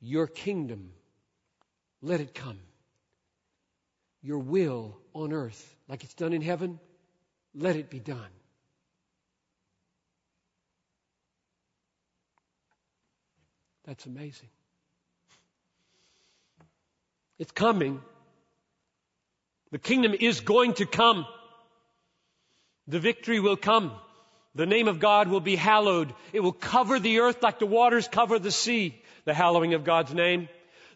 Your 0.00 0.26
kingdom, 0.26 0.92
let 2.02 2.20
it 2.20 2.34
come 2.34 2.60
your 4.24 4.38
will 4.38 4.96
on 5.12 5.32
earth, 5.32 5.76
like 5.86 6.02
it's 6.02 6.14
done 6.14 6.32
in 6.32 6.40
heaven, 6.40 6.80
let 7.54 7.76
it 7.76 7.90
be 7.90 8.00
done. 8.00 8.32
That's 13.84 14.06
amazing. 14.06 14.48
It's 17.38 17.52
coming. 17.52 18.00
The 19.72 19.78
kingdom 19.78 20.14
is 20.18 20.40
going 20.40 20.72
to 20.74 20.86
come. 20.86 21.26
The 22.88 23.00
victory 23.00 23.40
will 23.40 23.56
come. 23.58 23.92
The 24.54 24.64
name 24.66 24.88
of 24.88 25.00
God 25.00 25.28
will 25.28 25.40
be 25.40 25.56
hallowed. 25.56 26.14
It 26.32 26.40
will 26.40 26.52
cover 26.52 26.98
the 26.98 27.20
earth 27.20 27.42
like 27.42 27.58
the 27.58 27.66
waters 27.66 28.08
cover 28.08 28.38
the 28.38 28.52
sea. 28.52 29.02
The 29.26 29.34
hallowing 29.34 29.74
of 29.74 29.84
God's 29.84 30.14
name 30.14 30.48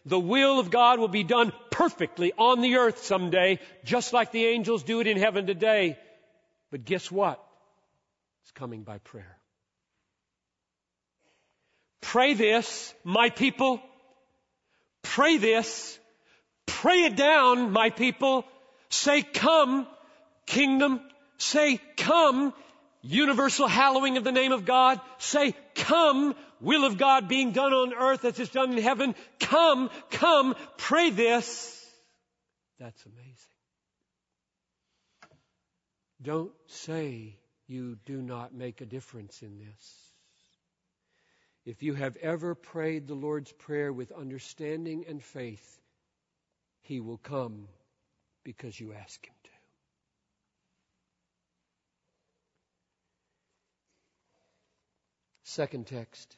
the 0.05 0.19
will 0.19 0.59
of 0.59 0.69
God 0.71 0.99
will 0.99 1.07
be 1.07 1.23
done 1.23 1.51
perfectly 1.71 2.33
on 2.37 2.61
the 2.61 2.75
earth 2.75 3.03
someday, 3.03 3.59
just 3.83 4.13
like 4.13 4.31
the 4.31 4.45
angels 4.45 4.83
do 4.83 4.99
it 4.99 5.07
in 5.07 5.17
heaven 5.17 5.45
today. 5.45 5.97
But 6.71 6.85
guess 6.85 7.11
what? 7.11 7.43
It's 8.43 8.51
coming 8.51 8.83
by 8.83 8.99
prayer. 8.99 9.37
Pray 12.01 12.33
this, 12.33 12.93
my 13.03 13.29
people. 13.29 13.81
Pray 15.03 15.37
this. 15.37 15.99
Pray 16.65 17.03
it 17.05 17.15
down, 17.15 17.71
my 17.71 17.89
people. 17.89 18.45
Say, 18.89 19.21
come, 19.21 19.85
kingdom. 20.45 21.01
Say, 21.37 21.79
come, 21.97 22.53
universal 23.01 23.67
hallowing 23.67 24.17
of 24.17 24.23
the 24.23 24.31
name 24.31 24.51
of 24.51 24.65
God. 24.65 24.99
Say, 25.17 25.55
come, 25.75 26.35
will 26.61 26.85
of 26.85 26.97
God 26.97 27.27
being 27.27 27.51
done 27.51 27.73
on 27.73 27.93
earth 27.93 28.25
as 28.25 28.39
it's 28.39 28.51
done 28.51 28.71
in 28.73 28.83
heaven. 28.83 29.15
Come, 29.39 29.89
come, 30.11 30.55
pray 30.77 31.09
this. 31.09 31.75
That's 32.79 33.03
amazing. 33.05 33.35
Don't 36.21 36.51
say 36.67 37.37
you 37.67 37.97
do 38.05 38.21
not 38.21 38.53
make 38.53 38.81
a 38.81 38.85
difference 38.85 39.41
in 39.41 39.59
this. 39.59 39.95
If 41.65 41.83
you 41.83 41.93
have 41.93 42.15
ever 42.17 42.55
prayed 42.55 43.07
the 43.07 43.13
Lord's 43.13 43.51
Prayer 43.51 43.93
with 43.93 44.11
understanding 44.11 45.05
and 45.07 45.23
faith, 45.23 45.79
He 46.81 46.99
will 46.99 47.17
come 47.17 47.67
because 48.43 48.79
you 48.79 48.93
ask 48.93 49.23
Him 49.25 49.33
to. 49.43 49.49
Second 55.43 55.87
text. 55.87 56.35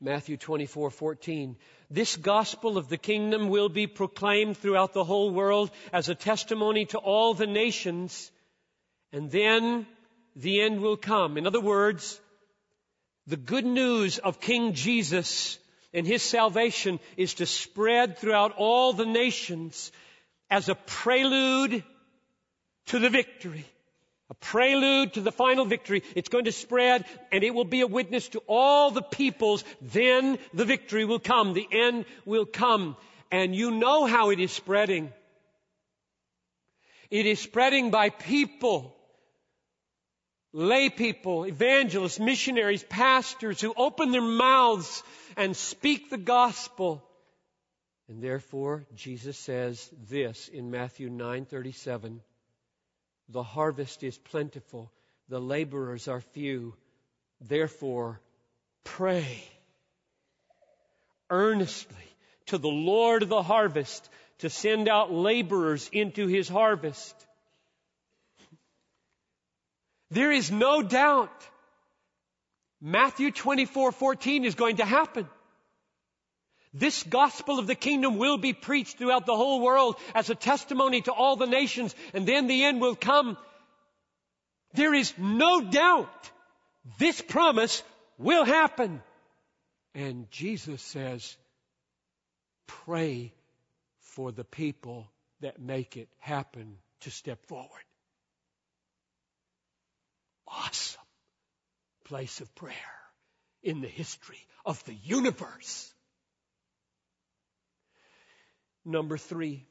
Matthew 0.00 0.36
24, 0.36 0.90
14. 0.90 1.56
This 1.90 2.16
gospel 2.16 2.76
of 2.76 2.88
the 2.88 2.98
kingdom 2.98 3.48
will 3.48 3.70
be 3.70 3.86
proclaimed 3.86 4.58
throughout 4.58 4.92
the 4.92 5.04
whole 5.04 5.30
world 5.30 5.70
as 5.90 6.08
a 6.08 6.14
testimony 6.14 6.84
to 6.86 6.98
all 6.98 7.32
the 7.32 7.46
nations, 7.46 8.30
and 9.10 9.30
then 9.30 9.86
the 10.34 10.60
end 10.60 10.82
will 10.82 10.98
come. 10.98 11.38
In 11.38 11.46
other 11.46 11.62
words, 11.62 12.20
the 13.26 13.38
good 13.38 13.64
news 13.64 14.18
of 14.18 14.38
King 14.38 14.74
Jesus 14.74 15.58
and 15.94 16.06
his 16.06 16.22
salvation 16.22 17.00
is 17.16 17.34
to 17.34 17.46
spread 17.46 18.18
throughout 18.18 18.52
all 18.58 18.92
the 18.92 19.06
nations 19.06 19.90
as 20.50 20.68
a 20.68 20.74
prelude 20.74 21.82
to 22.86 22.98
the 22.98 23.08
victory. 23.08 23.64
A 24.28 24.34
prelude 24.34 25.14
to 25.14 25.20
the 25.20 25.30
final 25.30 25.64
victory. 25.64 26.02
It's 26.16 26.28
going 26.28 26.46
to 26.46 26.52
spread 26.52 27.04
and 27.30 27.44
it 27.44 27.54
will 27.54 27.64
be 27.64 27.82
a 27.82 27.86
witness 27.86 28.28
to 28.30 28.42
all 28.48 28.90
the 28.90 29.02
peoples. 29.02 29.62
Then 29.80 30.38
the 30.52 30.64
victory 30.64 31.04
will 31.04 31.20
come. 31.20 31.52
The 31.52 31.68
end 31.70 32.06
will 32.24 32.46
come. 32.46 32.96
And 33.30 33.54
you 33.54 33.70
know 33.70 34.06
how 34.06 34.30
it 34.30 34.40
is 34.40 34.50
spreading. 34.50 35.12
It 37.10 37.26
is 37.26 37.38
spreading 37.40 37.90
by 37.90 38.10
people. 38.10 38.96
Lay 40.52 40.88
people, 40.88 41.44
evangelists, 41.44 42.18
missionaries, 42.18 42.82
pastors 42.82 43.60
who 43.60 43.74
open 43.76 44.10
their 44.10 44.22
mouths 44.22 45.02
and 45.36 45.54
speak 45.54 46.08
the 46.08 46.18
gospel. 46.18 47.04
And 48.08 48.22
therefore, 48.22 48.86
Jesus 48.94 49.36
says 49.36 49.90
this 50.08 50.48
in 50.48 50.70
Matthew 50.70 51.10
9:37, 51.10 52.20
"The 53.28 53.42
harvest 53.42 54.02
is 54.02 54.18
plentiful, 54.18 54.92
the 55.28 55.40
laborers 55.40 56.08
are 56.08 56.20
few. 56.20 56.74
Therefore, 57.40 58.20
pray 58.84 59.42
earnestly 61.28 61.96
to 62.46 62.58
the 62.58 62.68
Lord 62.68 63.22
of 63.22 63.28
the 63.28 63.42
harvest 63.42 64.08
to 64.38 64.50
send 64.50 64.88
out 64.88 65.12
laborers 65.12 65.88
into 65.92 66.26
his 66.26 66.48
harvest." 66.48 67.14
There 70.10 70.30
is 70.30 70.50
no 70.52 70.82
doubt 70.82 71.50
Matthew 72.80 73.32
24:14 73.32 74.44
is 74.44 74.54
going 74.54 74.76
to 74.76 74.84
happen. 74.84 75.28
This 76.78 77.02
gospel 77.04 77.58
of 77.58 77.66
the 77.66 77.74
kingdom 77.74 78.18
will 78.18 78.36
be 78.36 78.52
preached 78.52 78.98
throughout 78.98 79.24
the 79.24 79.34
whole 79.34 79.60
world 79.62 79.96
as 80.14 80.28
a 80.28 80.34
testimony 80.34 81.00
to 81.02 81.12
all 81.12 81.36
the 81.36 81.46
nations, 81.46 81.94
and 82.12 82.26
then 82.26 82.48
the 82.48 82.64
end 82.64 82.82
will 82.82 82.94
come. 82.94 83.38
There 84.74 84.92
is 84.92 85.14
no 85.16 85.62
doubt 85.62 86.30
this 86.98 87.22
promise 87.22 87.82
will 88.18 88.44
happen. 88.44 89.02
And 89.94 90.30
Jesus 90.30 90.82
says, 90.82 91.36
pray 92.66 93.32
for 94.00 94.30
the 94.30 94.44
people 94.44 95.08
that 95.40 95.58
make 95.58 95.96
it 95.96 96.10
happen 96.18 96.76
to 97.00 97.10
step 97.10 97.42
forward. 97.46 97.70
Awesome 100.46 101.00
place 102.04 102.40
of 102.40 102.54
prayer 102.54 102.74
in 103.62 103.80
the 103.80 103.88
history 103.88 104.46
of 104.66 104.84
the 104.84 104.94
universe. 104.94 105.92
Number 108.86 109.18
three, 109.18 109.66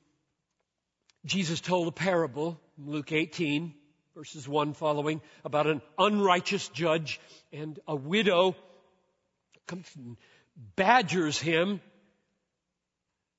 Jesus 1.25 1.61
told 1.61 1.87
a 1.87 1.91
parable, 1.91 2.59
Luke 2.77 3.13
18, 3.13 3.73
verses 4.13 4.45
1 4.45 4.73
following, 4.73 5.21
about 5.45 5.67
an 5.67 5.81
unrighteous 5.97 6.67
judge 6.67 7.21
and 7.53 7.79
a 7.87 7.95
widow 7.95 8.57
comes 9.67 9.89
and 9.95 10.17
badgers 10.75 11.39
him. 11.39 11.79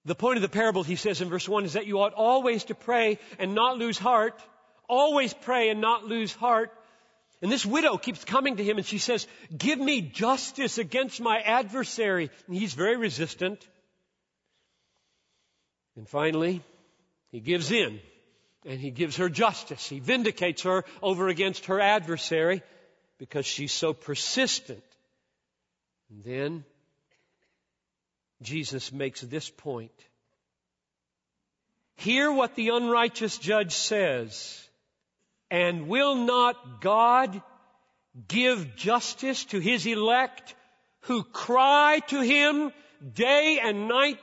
The 0.06 0.14
point 0.14 0.36
of 0.36 0.42
the 0.42 0.48
parable, 0.48 0.82
he 0.82 0.96
says 0.96 1.20
in 1.20 1.28
verse 1.28 1.46
1, 1.46 1.66
is 1.66 1.74
that 1.74 1.86
you 1.86 2.00
ought 2.00 2.14
always 2.14 2.64
to 2.64 2.74
pray 2.74 3.18
and 3.38 3.54
not 3.54 3.76
lose 3.76 3.98
heart. 3.98 4.40
Always 4.88 5.34
pray 5.34 5.68
and 5.68 5.82
not 5.82 6.06
lose 6.06 6.32
heart. 6.32 6.70
And 7.42 7.52
this 7.52 7.66
widow 7.66 7.98
keeps 7.98 8.24
coming 8.24 8.56
to 8.56 8.64
him 8.64 8.78
and 8.78 8.86
she 8.86 8.96
says, 8.96 9.26
Give 9.54 9.78
me 9.78 10.00
justice 10.00 10.78
against 10.78 11.20
my 11.20 11.38
adversary. 11.38 12.30
And 12.46 12.56
he's 12.56 12.72
very 12.72 12.96
resistant. 12.96 13.66
And 15.96 16.08
finally, 16.08 16.62
he 17.30 17.40
gives 17.40 17.72
in 17.72 18.00
and 18.64 18.80
he 18.80 18.90
gives 18.90 19.16
her 19.16 19.28
justice. 19.28 19.88
He 19.88 20.00
vindicates 20.00 20.62
her 20.62 20.84
over 21.02 21.28
against 21.28 21.66
her 21.66 21.80
adversary 21.80 22.62
because 23.18 23.46
she's 23.46 23.72
so 23.72 23.92
persistent. 23.92 24.84
And 26.10 26.24
then 26.24 26.64
Jesus 28.42 28.92
makes 28.92 29.20
this 29.22 29.48
point. 29.48 29.92
Hear 31.96 32.30
what 32.30 32.54
the 32.54 32.68
unrighteous 32.68 33.38
judge 33.38 33.72
says. 33.72 34.62
And 35.50 35.88
will 35.88 36.14
not 36.14 36.80
God 36.80 37.40
give 38.28 38.76
justice 38.76 39.44
to 39.46 39.58
his 39.58 39.86
elect 39.86 40.54
who 41.02 41.22
cry 41.22 42.00
to 42.08 42.20
him 42.20 42.72
day 43.14 43.58
and 43.62 43.88
night? 43.88 44.18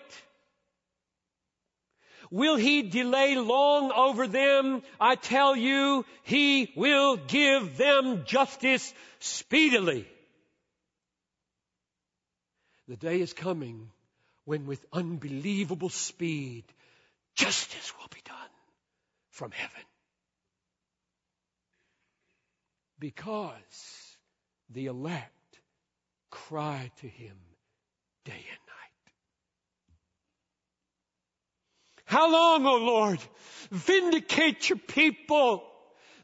Will 2.33 2.55
he 2.55 2.81
delay 2.81 3.35
long 3.35 3.91
over 3.91 4.25
them? 4.25 4.81
I 4.99 5.13
tell 5.13 5.55
you, 5.55 6.03
he 6.23 6.73
will 6.75 7.15
give 7.15 7.77
them 7.77 8.23
justice 8.25 8.91
speedily. 9.19 10.07
The 12.87 12.95
day 12.95 13.21
is 13.21 13.33
coming 13.33 13.91
when 14.45 14.65
with 14.65 14.83
unbelievable 14.91 15.89
speed, 15.89 16.63
justice 17.35 17.93
will 17.99 18.07
be 18.11 18.21
done 18.25 18.53
from 19.29 19.51
heaven. 19.51 19.85
Because 22.97 24.17
the 24.71 24.87
elect 24.87 25.59
cry 26.31 26.89
to 27.01 27.07
him 27.07 27.37
day 28.25 28.31
and 28.33 28.41
night. 28.41 28.73
How 32.05 32.31
long, 32.31 32.65
O 32.65 32.77
Lord? 32.77 33.19
Vindicate 33.71 34.69
your 34.69 34.77
people. 34.77 35.63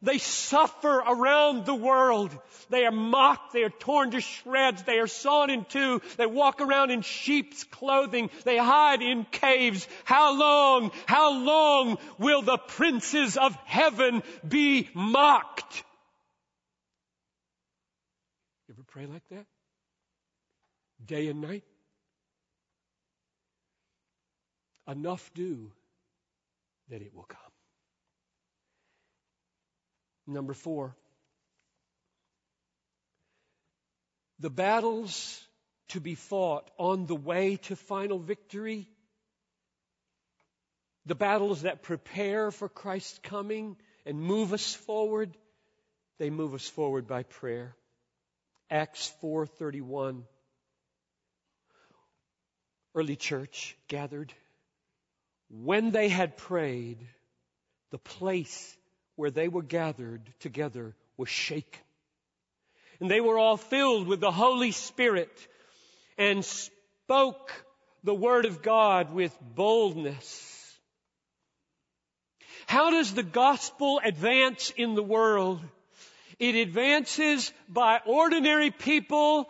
They 0.02 0.18
suffer 0.18 1.00
around 1.00 1.66
the 1.66 1.76
world. 1.76 2.38
They 2.70 2.86
are 2.86 2.92
mocked. 2.92 3.52
They 3.52 3.64
are 3.64 3.70
torn 3.70 4.12
to 4.12 4.22
shreds. 4.22 4.84
They 4.84 5.00
are 5.00 5.08
sawn 5.08 5.50
in 5.50 5.66
two. 5.66 6.02
They 6.16 6.26
walk 6.26 6.62
around 6.62 6.92
in 6.92 7.02
sheep's 7.02 7.66
clothing. 7.66 8.30
They 8.46 8.58
hide 8.58 9.02
in 9.02 9.26
caves. 9.26 9.88
How 10.06 10.38
long, 10.38 10.92
how 11.06 11.34
long 11.34 11.98
will 12.18 12.42
the 12.42 12.58
princes 12.58 13.36
of 13.36 13.58
heaven 13.66 14.24
be 14.48 14.90
mocked? 14.94 15.84
You 18.68 18.76
ever 18.76 18.84
pray 18.88 19.06
like 19.06 19.28
that? 19.32 19.46
Day 21.06 21.28
and 21.28 21.42
night? 21.42 21.64
Enough 24.90 25.32
do 25.34 25.72
that 26.90 27.02
it 27.02 27.14
will 27.14 27.24
come. 27.24 27.40
Number 30.28 30.54
four, 30.54 30.96
the 34.40 34.50
battles 34.50 35.42
to 35.90 36.00
be 36.00 36.16
fought 36.16 36.70
on 36.78 37.06
the 37.08 37.16
way 37.16 37.58
to 37.58 37.76
final 37.76 38.20
victory, 38.20 38.88
the 41.06 41.16
battles 41.16 41.64
that 41.64 41.82
prepare 41.82 42.52
for 42.52 42.70
Christ's 42.70 43.20
coming 43.24 43.76
and 44.06 44.22
move 44.22 44.54
us 44.54 44.74
forward, 44.74 45.36
they 46.20 46.30
move 46.30 46.54
us 46.54 46.68
forward 46.68 47.08
by 47.08 47.24
prayer. 47.24 47.76
Acts 48.70 49.12
4:31 49.22 50.24
Early 52.96 53.16
church 53.16 53.78
gathered 53.88 54.34
when 55.50 55.92
they 55.92 56.10
had 56.10 56.38
prayed 56.38 57.00
the 57.92 57.98
place 57.98 58.78
where 59.16 59.32
they 59.32 59.48
were 59.48 59.64
gathered 59.64 60.22
together 60.40 60.96
was 61.18 61.30
shaken 61.30 61.82
and 63.00 63.10
they 63.10 63.22
were 63.22 63.38
all 63.38 63.58
filled 63.58 64.08
with 64.08 64.20
the 64.20 64.32
Holy 64.32 64.72
Spirit 64.72 65.32
and 66.18 66.44
spoke 66.44 67.52
the 68.04 68.14
Word 68.14 68.46
of 68.46 68.62
God 68.62 69.14
with 69.14 69.36
boldness. 69.42 70.46
How 72.68 72.92
does 72.92 73.14
the 73.14 73.24
gospel 73.24 74.00
advance 74.04 74.72
in 74.76 74.96
the 74.96 75.04
world? 75.04 75.62
It 76.40 76.56
advances 76.56 77.52
by 77.68 78.00
ordinary 78.06 78.72
people 78.72 79.50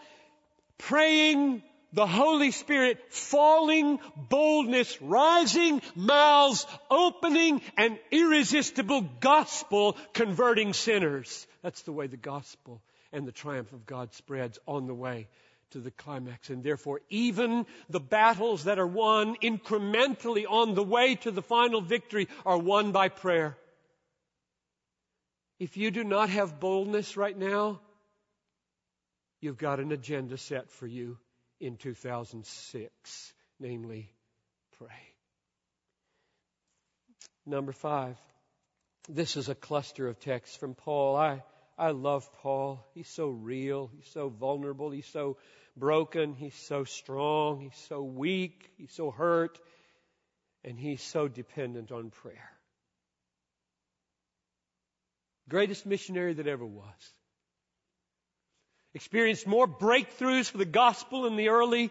praying 0.78 1.62
the 1.93 2.08
Holy 2.08 2.52
Spirit 2.52 3.12
falling, 3.12 3.99
boldness 4.15 5.02
rising, 5.02 5.82
mouths 5.95 6.65
opening, 6.89 7.62
and 7.78 7.97
irresistible 8.12 9.02
gospel 9.19 9.97
converting 10.13 10.73
sinners. 10.73 11.47
That's 11.63 11.82
the 11.84 11.91
way 11.91 12.08
the 12.08 12.17
gospel 12.17 12.82
and 13.12 13.28
the 13.28 13.32
triumph 13.32 13.73
of 13.73 13.86
God 13.86 14.13
spreads 14.13 14.60
on 14.67 14.88
the 14.88 14.93
way 14.93 15.28
to 15.71 15.80
the 15.80 15.91
climax. 15.91 16.49
And 16.49 16.63
therefore, 16.63 17.02
even 17.10 17.65
the 17.89 17.99
battles 17.99 18.65
that 18.65 18.80
are 18.80 18.88
won 18.88 19.36
incrementally 19.41 20.45
on 20.47 20.75
the 20.75 20.84
way 20.84 21.15
to 21.15 21.32
the 21.32 21.41
final 21.41 21.82
victory 21.82 22.28
are 22.45 22.58
won 22.58 22.91
by 22.91 23.10
prayer. 23.10 23.58
If 25.60 25.75
you 25.75 25.91
do 25.91 26.04
not 26.04 26.30
have 26.30 26.60
boldness 26.60 27.17
right 27.17 27.38
now, 27.38 27.82
you've 29.41 29.58
got 29.58 29.80
an 29.80 29.91
agenda 29.91 30.38
set 30.38 30.69
for 30.69 30.88
you 30.88 31.17
in 31.60 31.78
2006, 31.78 33.34
namely, 33.60 34.12
pray. 34.78 34.88
Number 37.45 37.72
five, 37.72 38.17
this 39.08 39.38
is 39.38 39.50
a 39.50 39.56
cluster 39.56 40.08
of 40.08 40.19
texts 40.19 40.56
from 40.56 40.76
Paul. 40.76 41.15
I 41.15 41.43
I 41.80 41.91
love 41.91 42.30
Paul. 42.41 42.86
He's 42.93 43.08
so 43.08 43.30
real. 43.30 43.89
He's 43.95 44.12
so 44.12 44.28
vulnerable. 44.28 44.91
He's 44.91 45.08
so 45.08 45.38
broken. 45.78 46.34
He's 46.36 46.54
so 46.54 46.84
strong. 46.84 47.62
He's 47.62 47.86
so 47.88 48.04
weak. 48.04 48.69
He's 48.78 48.91
so 48.91 49.12
hurt. 49.12 49.58
And 50.65 50.78
he's 50.78 51.02
so 51.02 51.30
dependent 51.30 51.93
on 51.93 52.10
prayer. 52.10 52.52
Greatest 55.48 55.86
missionary 55.86 56.34
that 56.34 56.48
ever 56.48 56.65
was. 56.65 57.13
Experienced 59.00 59.48
more 59.48 59.66
breakthroughs 59.66 60.52
for 60.52 60.58
the 60.58 60.66
gospel 60.66 61.26
in 61.26 61.38
the 61.38 61.48
early 61.48 61.90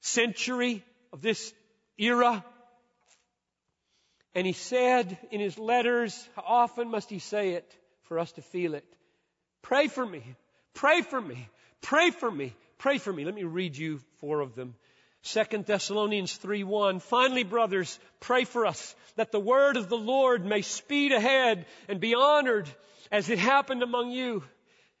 century 0.00 0.82
of 1.12 1.22
this 1.22 1.54
era. 1.98 2.44
And 4.34 4.44
he 4.44 4.52
said 4.52 5.18
in 5.30 5.38
his 5.38 5.56
letters, 5.56 6.28
how 6.34 6.42
often 6.44 6.90
must 6.90 7.10
he 7.10 7.20
say 7.20 7.50
it 7.50 7.72
for 8.08 8.18
us 8.18 8.32
to 8.32 8.42
feel 8.42 8.74
it? 8.74 8.84
Pray 9.62 9.86
for 9.86 10.04
me. 10.04 10.24
Pray 10.74 11.02
for 11.02 11.20
me. 11.20 11.48
Pray 11.80 12.10
for 12.10 12.28
me. 12.28 12.52
Pray 12.76 12.98
for 12.98 13.12
me. 13.12 13.24
Let 13.24 13.36
me 13.36 13.44
read 13.44 13.76
you 13.76 14.00
four 14.16 14.40
of 14.40 14.56
them. 14.56 14.74
Second 15.22 15.64
Thessalonians 15.64 16.36
3:1 16.36 17.02
Finally 17.02 17.44
brothers 17.44 18.00
pray 18.18 18.42
for 18.42 18.66
us 18.66 18.96
that 19.14 19.30
the 19.30 19.38
word 19.38 19.76
of 19.76 19.88
the 19.88 19.96
Lord 19.96 20.44
may 20.44 20.62
speed 20.62 21.12
ahead 21.12 21.66
and 21.86 22.00
be 22.00 22.16
honored 22.16 22.68
as 23.12 23.30
it 23.30 23.38
happened 23.38 23.84
among 23.84 24.10
you. 24.10 24.42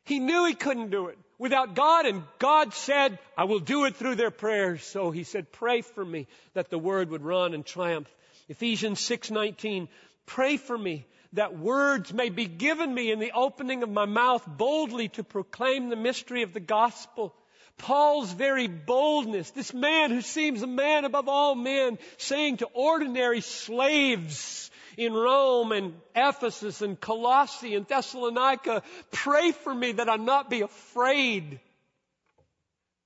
He 0.06 0.20
knew 0.20 0.46
he 0.46 0.54
couldn't 0.54 0.90
do 0.90 1.08
it 1.08 1.18
without 1.36 1.74
God 1.74 2.06
and 2.06 2.22
God 2.38 2.72
said 2.72 3.18
I 3.36 3.44
will 3.44 3.58
do 3.58 3.84
it 3.84 3.96
through 3.96 4.14
their 4.14 4.30
prayers. 4.30 4.84
So 4.84 5.10
he 5.10 5.24
said 5.24 5.52
pray 5.52 5.82
for 5.82 6.04
me 6.04 6.28
that 6.54 6.70
the 6.70 6.78
word 6.78 7.10
would 7.10 7.22
run 7.22 7.54
and 7.54 7.66
triumph. 7.66 8.08
Ephesians 8.48 9.00
6:19 9.00 9.88
Pray 10.24 10.56
for 10.56 10.78
me 10.78 11.06
that 11.32 11.58
words 11.58 12.12
may 12.12 12.30
be 12.30 12.46
given 12.46 12.92
me 12.92 13.10
in 13.10 13.18
the 13.18 13.32
opening 13.32 13.82
of 13.82 13.90
my 13.90 14.04
mouth 14.04 14.46
boldly 14.46 15.08
to 15.10 15.24
proclaim 15.24 15.88
the 15.88 15.96
mystery 15.96 16.42
of 16.42 16.52
the 16.52 16.60
gospel. 16.60 17.34
Paul's 17.78 18.32
very 18.32 18.68
boldness, 18.68 19.50
this 19.50 19.74
man 19.74 20.10
who 20.10 20.22
seems 20.22 20.62
a 20.62 20.66
man 20.66 21.04
above 21.04 21.28
all 21.28 21.54
men, 21.54 21.98
saying 22.16 22.58
to 22.58 22.66
ordinary 22.72 23.40
slaves 23.40 24.70
in 24.96 25.12
Rome 25.12 25.72
and 25.72 25.94
Ephesus 26.14 26.82
and 26.82 26.98
Colossae 26.98 27.74
and 27.74 27.86
Thessalonica, 27.86 28.82
pray 29.12 29.52
for 29.52 29.74
me 29.74 29.92
that 29.92 30.08
I 30.08 30.16
not 30.16 30.50
be 30.50 30.62
afraid 30.62 31.60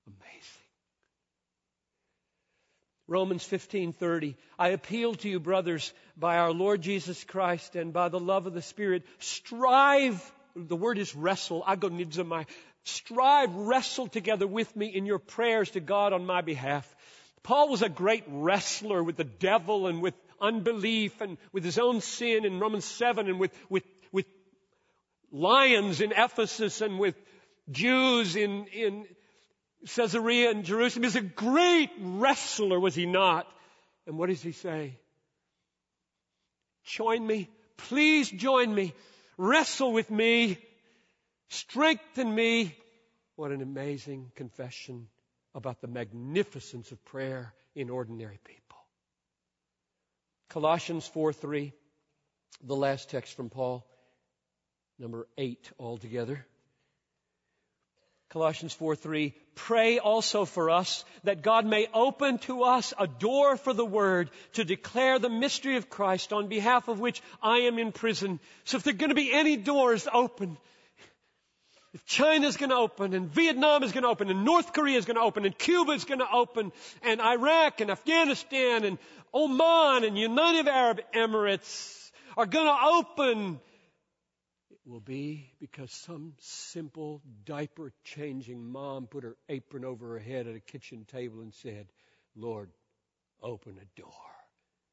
Amazing. 0.06 0.64
Romans 3.08 3.44
15:30 3.44 4.36
I 4.58 4.68
appeal 4.68 5.14
to 5.14 5.28
you 5.28 5.40
brothers 5.40 5.92
by 6.16 6.38
our 6.38 6.52
Lord 6.52 6.82
Jesus 6.82 7.22
Christ 7.24 7.76
and 7.76 7.92
by 7.92 8.08
the 8.08 8.20
love 8.20 8.46
of 8.46 8.54
the 8.54 8.62
Spirit 8.62 9.04
strive 9.18 10.32
the 10.56 10.76
word 10.76 10.98
is 10.98 11.14
wrestle 11.14 11.62
agonizomai 11.62 12.46
strive 12.84 13.54
wrestle 13.54 14.08
together 14.08 14.46
with 14.46 14.74
me 14.74 14.86
in 14.86 15.06
your 15.06 15.18
prayers 15.18 15.70
to 15.70 15.80
God 15.80 16.12
on 16.12 16.26
my 16.26 16.40
behalf 16.40 16.96
Paul 17.42 17.68
was 17.68 17.82
a 17.82 17.88
great 17.88 18.24
wrestler 18.28 19.02
with 19.02 19.16
the 19.16 19.24
devil 19.24 19.86
and 19.86 20.02
with 20.02 20.14
unbelief 20.40 21.20
and 21.20 21.38
with 21.52 21.64
his 21.64 21.78
own 21.78 22.00
sin 22.00 22.44
in 22.44 22.60
Romans 22.60 22.84
7 22.84 23.28
and 23.28 23.38
with 23.38 23.52
with 23.68 23.84
with 24.12 24.26
lions 25.30 26.00
in 26.00 26.12
Ephesus 26.12 26.80
and 26.80 26.98
with 26.98 27.14
Jews 27.70 28.36
in 28.36 28.66
in 28.66 29.06
Caesarea 29.86 30.50
and 30.50 30.64
Jerusalem. 30.64 31.04
He's 31.04 31.16
a 31.16 31.22
great 31.22 31.90
wrestler, 32.00 32.78
was 32.78 32.94
he 32.94 33.06
not? 33.06 33.46
And 34.06 34.18
what 34.18 34.28
does 34.28 34.42
he 34.42 34.52
say? 34.52 34.98
Join 36.84 37.26
me. 37.26 37.48
Please 37.76 38.30
join 38.30 38.74
me. 38.74 38.92
Wrestle 39.38 39.92
with 39.92 40.10
me. 40.10 40.58
Strengthen 41.48 42.34
me. 42.34 42.74
What 43.36 43.52
an 43.52 43.62
amazing 43.62 44.32
confession 44.34 45.08
about 45.54 45.80
the 45.80 45.88
magnificence 45.88 46.92
of 46.92 47.02
prayer 47.06 47.52
in 47.74 47.90
ordinary 47.90 48.38
people. 48.44 48.79
Colossians 50.50 51.06
4 51.06 51.32
3, 51.32 51.72
the 52.64 52.76
last 52.76 53.08
text 53.08 53.34
from 53.34 53.50
Paul, 53.50 53.86
number 54.98 55.28
8 55.38 55.70
altogether. 55.78 56.44
Colossians 58.30 58.72
4 58.74 58.96
3. 58.96 59.34
Pray 59.54 59.98
also 59.98 60.44
for 60.44 60.70
us 60.70 61.04
that 61.24 61.42
God 61.42 61.66
may 61.66 61.88
open 61.94 62.38
to 62.38 62.64
us 62.64 62.92
a 62.98 63.06
door 63.06 63.56
for 63.56 63.72
the 63.72 63.84
word 63.84 64.30
to 64.54 64.64
declare 64.64 65.18
the 65.18 65.28
mystery 65.28 65.76
of 65.76 65.88
Christ 65.88 66.32
on 66.32 66.48
behalf 66.48 66.88
of 66.88 66.98
which 66.98 67.22
I 67.42 67.60
am 67.60 67.78
in 67.78 67.92
prison. 67.92 68.40
So 68.64 68.76
if 68.76 68.82
there 68.82 68.94
are 68.94 68.96
going 68.96 69.10
to 69.10 69.16
be 69.16 69.32
any 69.32 69.56
doors 69.56 70.06
open, 70.12 70.56
if 71.92 72.04
China 72.04 72.46
is 72.46 72.56
going 72.56 72.70
to 72.70 72.76
open 72.76 73.14
and 73.14 73.28
Vietnam 73.28 73.82
is 73.82 73.92
going 73.92 74.04
to 74.04 74.08
open 74.08 74.30
and 74.30 74.44
North 74.44 74.72
Korea 74.72 74.98
is 74.98 75.04
going 75.04 75.16
to 75.16 75.22
open 75.22 75.44
and 75.44 75.56
Cuba 75.56 75.92
is 75.92 76.04
going 76.04 76.20
to 76.20 76.30
open 76.32 76.72
and 77.02 77.20
Iraq 77.20 77.80
and 77.80 77.90
Afghanistan 77.90 78.84
and 78.84 78.98
Oman 79.34 80.04
and 80.04 80.16
United 80.16 80.68
Arab 80.68 81.00
Emirates 81.14 82.10
are 82.36 82.46
going 82.46 82.66
to 82.66 82.86
open 82.98 83.60
it 84.70 84.78
will 84.86 85.00
be 85.00 85.52
because 85.60 85.92
some 85.92 86.32
simple 86.38 87.20
diaper 87.44 87.92
changing 88.04 88.64
mom 88.64 89.06
put 89.06 89.24
her 89.24 89.36
apron 89.48 89.84
over 89.84 90.14
her 90.14 90.18
head 90.18 90.46
at 90.46 90.56
a 90.56 90.60
kitchen 90.60 91.04
table 91.04 91.42
and 91.42 91.52
said, 91.54 91.86
Lord, 92.34 92.70
open 93.42 93.76
a 93.78 94.00
door 94.00 94.10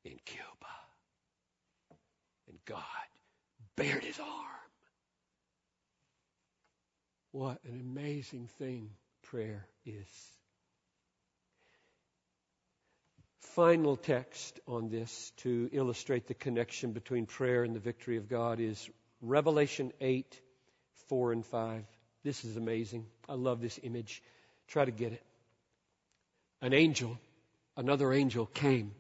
in 0.04 0.18
Cuba. 0.26 0.44
And 2.50 2.58
God 2.66 2.84
bared 3.76 4.04
his 4.04 4.20
arm. 4.20 4.67
What 7.32 7.60
an 7.66 7.80
amazing 7.80 8.50
thing 8.58 8.90
prayer 9.24 9.68
is. 9.86 10.08
Final 13.56 13.98
text 13.98 14.60
on 14.68 14.90
this 14.90 15.32
to 15.38 15.70
illustrate 15.72 16.28
the 16.28 16.34
connection 16.34 16.92
between 16.94 17.26
prayer 17.26 17.64
and 17.64 17.76
the 17.76 17.80
victory 17.80 18.18
of 18.18 18.30
God 18.30 18.60
is 18.60 18.90
Revelation 19.22 19.92
8, 20.00 20.40
4 21.10 21.32
and 21.32 21.46
5. 21.46 21.84
This 22.24 22.46
is 22.46 22.56
amazing. 22.56 23.06
I 23.28 23.34
love 23.34 23.62
this 23.62 23.80
image. 23.84 24.22
Try 24.68 24.86
to 24.86 24.92
get 24.92 25.14
it. 25.14 25.24
An 26.62 26.74
angel, 26.74 27.18
another 27.76 28.14
angel 28.14 28.46
came 28.46 28.94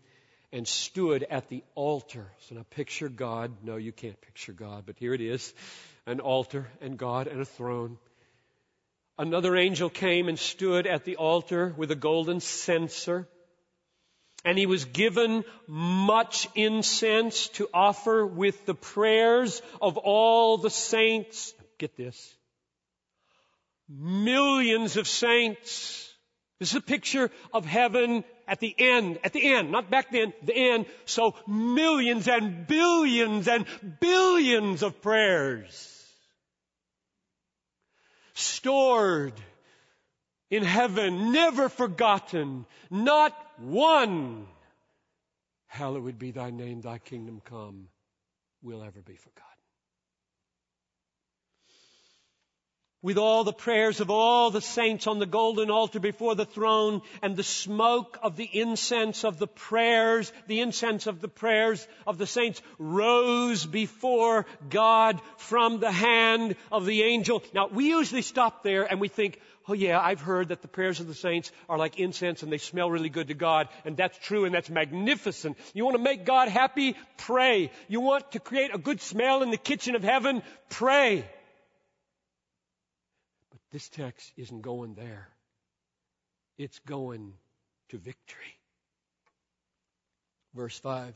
and 0.51 0.67
stood 0.67 1.23
at 1.29 1.49
the 1.49 1.63
altar. 1.75 2.25
So 2.41 2.55
now 2.55 2.65
picture 2.71 3.09
God. 3.09 3.51
No, 3.63 3.75
you 3.75 3.91
can't 3.91 4.19
picture 4.21 4.53
God, 4.53 4.83
but 4.85 4.97
here 4.97 5.13
it 5.13 5.21
is 5.21 5.53
an 6.05 6.19
altar 6.19 6.67
and 6.81 6.97
God 6.97 7.27
and 7.27 7.41
a 7.41 7.45
throne. 7.45 7.97
Another 9.19 9.55
angel 9.55 9.89
came 9.89 10.27
and 10.27 10.37
stood 10.37 10.85
at 10.85 11.03
the 11.03 11.15
altar 11.15 11.73
with 11.75 11.89
a 11.89 11.95
golden 11.95 12.39
censer. 12.39 13.27
And 14.45 14.57
he 14.57 14.67
was 14.67 14.85
given 14.85 15.43
much 15.67 16.47
incense 16.53 17.47
to 17.49 17.67
offer 17.73 18.25
with 18.25 18.65
the 18.65 18.75
prayers 18.75 19.61
of 19.81 19.97
all 19.97 20.57
the 20.57 20.69
saints. 20.69 21.53
Get 21.79 21.97
this. 21.97 22.35
Millions 23.89 24.97
of 24.97 25.07
saints. 25.07 26.13
This 26.59 26.71
is 26.71 26.75
a 26.75 26.81
picture 26.81 27.31
of 27.53 27.65
heaven 27.65 28.23
at 28.47 28.59
the 28.59 28.73
end, 28.77 29.19
at 29.23 29.33
the 29.33 29.53
end, 29.53 29.71
not 29.71 29.89
back 29.89 30.11
then, 30.11 30.33
the 30.43 30.55
end. 30.55 30.85
So 31.05 31.35
millions 31.47 32.27
and 32.27 32.67
billions 32.67 33.47
and 33.47 33.65
billions 33.99 34.83
of 34.83 35.01
prayers 35.01 35.96
stored 38.37 39.33
in 40.49 40.63
heaven, 40.63 41.31
never 41.31 41.69
forgotten, 41.69 42.65
not 42.89 43.33
one. 43.59 44.47
Hallowed 45.67 46.17
be 46.17 46.31
thy 46.31 46.51
name, 46.51 46.81
thy 46.81 46.97
kingdom 46.99 47.41
come, 47.43 47.89
will 48.61 48.83
ever 48.83 49.01
be 49.01 49.15
forgotten. 49.15 49.56
With 53.03 53.17
all 53.17 53.43
the 53.43 53.53
prayers 53.53 53.99
of 53.99 54.09
all 54.09 54.49
the 54.49 54.61
saints 54.61 55.05
on 55.05 55.19
the 55.19 55.25
golden 55.25 55.69
altar 55.69 55.99
before 55.99 56.33
the 56.33 56.45
throne 56.45 57.01
and 57.21 57.35
the 57.35 57.43
smoke 57.43 58.17
of 58.23 58.35
the 58.35 58.49
incense 58.51 59.23
of 59.23 59.37
the 59.37 59.47
prayers, 59.47 60.33
the 60.47 60.61
incense 60.61 61.05
of 61.05 61.21
the 61.21 61.27
prayers 61.27 61.87
of 62.07 62.17
the 62.17 62.25
saints 62.25 62.61
rose 62.79 63.65
before 63.65 64.47
God 64.69 65.21
from 65.37 65.79
the 65.79 65.91
hand 65.91 66.55
of 66.71 66.85
the 66.85 67.03
angel. 67.03 67.43
Now 67.53 67.67
we 67.67 67.89
usually 67.89 68.23
stop 68.23 68.63
there 68.63 68.83
and 68.83 68.99
we 68.99 69.09
think, 69.09 69.39
oh 69.67 69.73
yeah, 69.73 69.99
I've 69.99 70.21
heard 70.21 70.49
that 70.49 70.63
the 70.63 70.67
prayers 70.67 70.99
of 70.99 71.07
the 71.07 71.13
saints 71.13 71.51
are 71.69 71.77
like 71.77 71.99
incense 71.99 72.41
and 72.41 72.51
they 72.51 72.57
smell 72.57 72.89
really 72.89 73.09
good 73.09 73.27
to 73.27 73.35
God 73.35 73.69
and 73.85 73.95
that's 73.95 74.17
true 74.17 74.45
and 74.45 74.55
that's 74.55 74.71
magnificent. 74.71 75.55
You 75.75 75.85
want 75.85 75.97
to 75.97 76.03
make 76.03 76.25
God 76.25 76.49
happy? 76.49 76.95
Pray. 77.17 77.71
You 77.87 78.01
want 78.01 78.31
to 78.31 78.39
create 78.39 78.73
a 78.73 78.79
good 78.79 79.01
smell 79.01 79.43
in 79.43 79.51
the 79.51 79.57
kitchen 79.57 79.95
of 79.95 80.03
heaven? 80.03 80.41
Pray. 80.69 81.25
This 83.77 83.89
text 83.89 84.33
isn't 84.37 84.63
going 84.63 84.95
there. 84.95 85.29
It's 86.57 86.79
going 86.79 87.33
to 87.89 87.99
victory. 87.99 88.57
Verse 90.55 90.79
5 90.79 91.13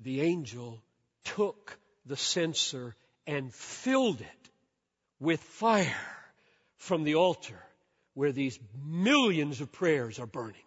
The 0.00 0.22
angel 0.22 0.82
took 1.22 1.78
the 2.04 2.16
censer 2.16 2.96
and 3.28 3.54
filled 3.54 4.20
it 4.20 4.50
with 5.20 5.40
fire 5.40 6.16
from 6.78 7.04
the 7.04 7.14
altar 7.14 7.62
where 8.14 8.32
these 8.32 8.58
millions 8.84 9.60
of 9.60 9.70
prayers 9.70 10.18
are 10.18 10.26
burning. 10.26 10.66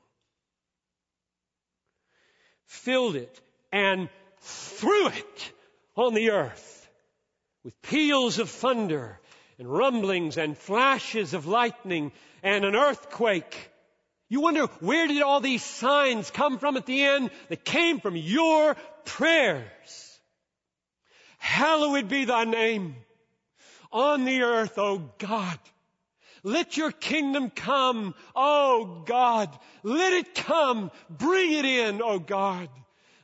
Filled 2.67 3.17
it 3.17 3.41
and 3.73 4.07
threw 4.39 5.09
it 5.09 5.51
on 5.97 6.13
the 6.13 6.29
earth 6.29 6.89
with 7.65 7.81
peals 7.81 8.39
of 8.39 8.49
thunder 8.49 9.19
and 9.63 9.71
rumblings 9.71 10.37
and 10.37 10.57
flashes 10.57 11.33
of 11.33 11.47
lightning 11.47 12.11
and 12.43 12.65
an 12.65 12.75
earthquake. 12.75 13.71
You 14.27 14.41
wonder 14.41 14.65
where 14.81 15.07
did 15.07 15.21
all 15.21 15.39
these 15.39 15.63
signs 15.63 16.29
come 16.29 16.59
from 16.59 16.75
at 16.75 16.85
the 16.85 17.01
end? 17.01 17.29
They 17.47 17.55
came 17.55 18.01
from 18.01 18.17
your 18.17 18.75
prayers. 19.05 20.19
Hallowed 21.37 22.09
be 22.09 22.25
thy 22.25 22.43
name 22.43 22.97
on 23.89 24.25
the 24.25 24.41
earth, 24.41 24.77
O 24.77 25.01
God. 25.17 25.59
Let 26.43 26.75
your 26.75 26.91
kingdom 26.91 27.49
come, 27.49 28.15
O 28.35 29.03
God. 29.05 29.49
Let 29.81 30.11
it 30.11 30.35
come. 30.35 30.91
Bring 31.09 31.53
it 31.53 31.63
in, 31.63 32.01
O 32.01 32.19
God. 32.19 32.67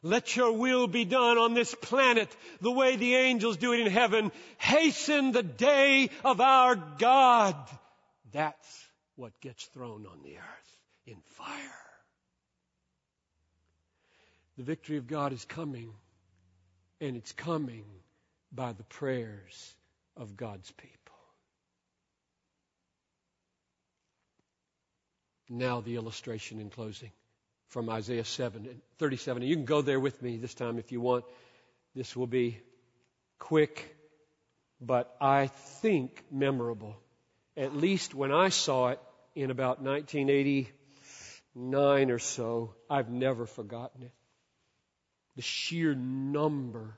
Let 0.02 0.36
your 0.36 0.54
will 0.54 0.88
be 0.88 1.04
done 1.04 1.38
on 1.38 1.54
this 1.54 1.76
planet 1.76 2.34
the 2.62 2.72
way 2.72 2.96
the 2.96 3.16
angels 3.16 3.58
do 3.58 3.74
it 3.74 3.82
in 3.82 3.92
heaven. 3.92 4.32
Hasten 4.58 5.32
the 5.32 5.44
day 5.44 6.10
of 6.24 6.40
our 6.40 6.76
God. 6.76 7.56
That's 8.32 8.88
what 9.16 9.40
gets 9.42 9.66
thrown 9.66 10.06
on 10.06 10.24
the 10.24 10.38
earth 10.38 10.78
in 11.06 11.18
fire. 11.36 11.58
The 14.58 14.64
victory 14.64 14.98
of 14.98 15.08
God 15.08 15.34
is 15.34 15.44
coming, 15.46 15.94
and 17.02 17.18
it's 17.18 17.32
coming 17.34 17.86
by 18.52 18.74
the 18.74 18.84
prayers 18.84 19.76
of 20.16 20.38
God's 20.38 20.72
people. 20.72 20.96
Now, 25.50 25.82
the 25.82 25.96
illustration 25.96 26.60
in 26.60 26.70
closing 26.70 27.12
from 27.70 27.90
Isaiah 27.90 28.26
7 28.26 28.82
37. 28.98 29.42
And 29.42 29.50
you 29.50 29.56
can 29.56 29.66
go 29.66 29.82
there 29.82 30.00
with 30.00 30.22
me 30.22 30.38
this 30.38 30.54
time 30.54 30.78
if 30.78 30.92
you 30.92 31.02
want. 31.02 31.26
This 31.96 32.16
will 32.16 32.28
be 32.28 32.60
quick, 33.40 33.96
but 34.80 35.12
I 35.20 35.48
think 35.82 36.24
memorable. 36.32 36.96
At 37.58 37.76
least 37.76 38.14
when 38.14 38.32
I 38.32 38.50
saw 38.50 38.90
it 38.90 39.00
in 39.36 39.50
about 39.52 39.82
1989 39.82 42.12
or 42.12 42.20
so, 42.20 42.76
I've 42.90 43.10
never 43.10 43.46
forgotten 43.46 44.04
it. 44.04 44.14
The 45.36 45.42
sheer 45.42 45.94
number 45.96 46.96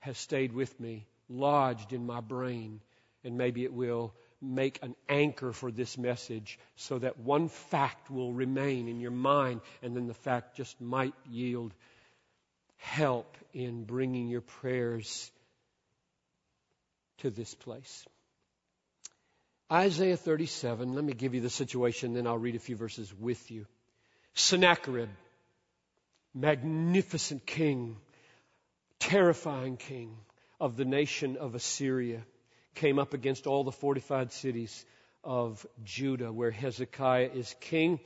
has 0.00 0.18
stayed 0.18 0.52
with 0.52 0.78
me, 0.80 1.06
lodged 1.28 1.92
in 1.92 2.06
my 2.06 2.20
brain, 2.20 2.80
and 3.24 3.36
maybe 3.36 3.64
it 3.64 3.72
will 3.72 4.14
make 4.44 4.78
an 4.82 4.94
anchor 5.08 5.52
for 5.52 5.70
this 5.70 5.96
message 5.96 6.58
so 6.76 6.98
that 6.98 7.18
one 7.18 7.48
fact 7.48 8.10
will 8.10 8.32
remain 8.32 8.88
in 8.88 9.00
your 9.00 9.10
mind 9.10 9.60
and 9.82 9.96
then 9.96 10.06
the 10.06 10.14
fact 10.14 10.56
just 10.56 10.80
might 10.80 11.14
yield 11.30 11.72
help 12.76 13.36
in 13.52 13.84
bringing 13.84 14.28
your 14.28 14.42
prayers 14.42 15.30
to 17.18 17.30
this 17.30 17.54
place. 17.54 18.04
Isaiah 19.72 20.16
37, 20.16 20.94
let 20.94 21.02
me 21.02 21.14
give 21.14 21.34
you 21.34 21.40
the 21.40 21.50
situation, 21.50 22.12
then 22.12 22.26
I'll 22.26 22.38
read 22.38 22.54
a 22.54 22.58
few 22.58 22.76
verses 22.76 23.12
with 23.18 23.50
you. 23.50 23.66
Sennacherib, 24.34 25.08
magnificent 26.34 27.46
king, 27.46 27.96
terrifying 28.98 29.76
king 29.76 30.16
of 30.60 30.76
the 30.76 30.84
nation 30.84 31.36
of 31.36 31.54
Assyria 31.54 32.22
came 32.74 32.98
up 32.98 33.14
against 33.14 33.46
all 33.46 33.64
the 33.64 33.72
fortified 33.72 34.32
cities 34.32 34.84
of 35.22 35.66
Judah 35.84 36.32
where 36.32 36.50
Hezekiah 36.50 37.30
is 37.34 37.54
king. 37.60 38.00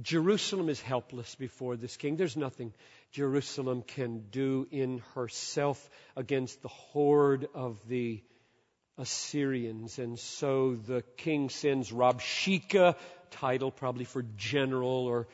Jerusalem 0.00 0.68
is 0.68 0.80
helpless 0.80 1.34
before 1.34 1.76
this 1.76 1.96
king. 1.96 2.16
There's 2.16 2.36
nothing 2.36 2.72
Jerusalem 3.12 3.82
can 3.82 4.24
do 4.30 4.66
in 4.70 5.02
herself 5.14 5.90
against 6.14 6.62
the 6.62 6.68
horde 6.68 7.48
of 7.54 7.80
the 7.88 8.22
Assyrians. 8.98 9.98
And 9.98 10.18
so 10.18 10.74
the 10.74 11.02
king 11.16 11.48
sends 11.48 11.90
Rabshakeh, 11.90 12.96
title 13.30 13.70
probably 13.70 14.04
for 14.04 14.24
general 14.36 15.06
or 15.06 15.26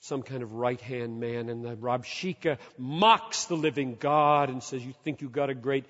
some 0.00 0.22
kind 0.22 0.42
of 0.42 0.54
right 0.54 0.80
hand 0.80 1.20
man. 1.20 1.48
And 1.48 1.64
the 1.64 1.76
Rabshakeh 1.76 2.58
mocks 2.78 3.44
the 3.44 3.56
living 3.56 3.96
God 4.00 4.48
and 4.48 4.62
says, 4.62 4.84
You 4.84 4.94
think 5.04 5.20
you 5.20 5.28
got 5.28 5.50
a 5.50 5.54
great 5.54 5.84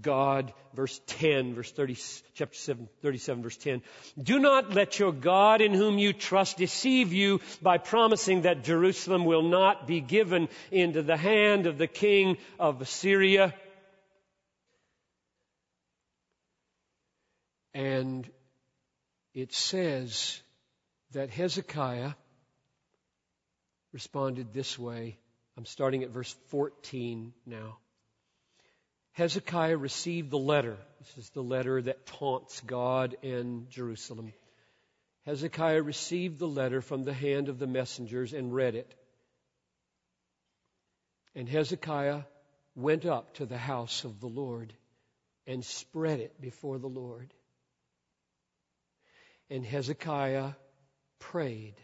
God, 0.00 0.52
verse 0.74 1.00
10, 1.06 1.54
verse 1.54 1.70
30, 1.70 1.96
chapter 2.34 2.56
7, 2.56 2.88
37, 3.02 3.42
verse 3.42 3.56
10. 3.56 3.82
Do 4.20 4.38
not 4.38 4.72
let 4.72 4.98
your 4.98 5.12
God 5.12 5.60
in 5.60 5.74
whom 5.74 5.98
you 5.98 6.12
trust 6.12 6.56
deceive 6.56 7.12
you 7.12 7.40
by 7.60 7.78
promising 7.78 8.42
that 8.42 8.64
Jerusalem 8.64 9.24
will 9.24 9.42
not 9.42 9.86
be 9.86 10.00
given 10.00 10.48
into 10.70 11.02
the 11.02 11.16
hand 11.16 11.66
of 11.66 11.78
the 11.78 11.86
king 11.86 12.38
of 12.58 12.80
Assyria. 12.80 13.54
And 17.74 18.28
it 19.34 19.52
says 19.52 20.40
that 21.12 21.30
Hezekiah 21.30 22.12
responded 23.92 24.52
this 24.52 24.78
way. 24.78 25.18
I'm 25.56 25.66
starting 25.66 26.02
at 26.02 26.10
verse 26.10 26.34
14 26.48 27.32
now. 27.46 27.78
Hezekiah 29.12 29.76
received 29.76 30.30
the 30.30 30.38
letter. 30.38 30.76
This 31.00 31.24
is 31.24 31.30
the 31.30 31.42
letter 31.42 31.82
that 31.82 32.06
taunts 32.06 32.60
God 32.60 33.16
and 33.22 33.68
Jerusalem. 33.70 34.32
Hezekiah 35.26 35.82
received 35.82 36.38
the 36.38 36.48
letter 36.48 36.80
from 36.80 37.04
the 37.04 37.12
hand 37.12 37.48
of 37.48 37.58
the 37.58 37.66
messengers 37.66 38.32
and 38.32 38.54
read 38.54 38.74
it. 38.74 38.94
And 41.34 41.48
Hezekiah 41.48 42.22
went 42.74 43.04
up 43.06 43.34
to 43.34 43.46
the 43.46 43.58
house 43.58 44.04
of 44.04 44.20
the 44.20 44.28
Lord 44.28 44.72
and 45.46 45.64
spread 45.64 46.20
it 46.20 46.40
before 46.40 46.78
the 46.78 46.88
Lord. 46.88 47.32
And 49.50 49.64
Hezekiah 49.64 50.52
prayed, 51.18 51.74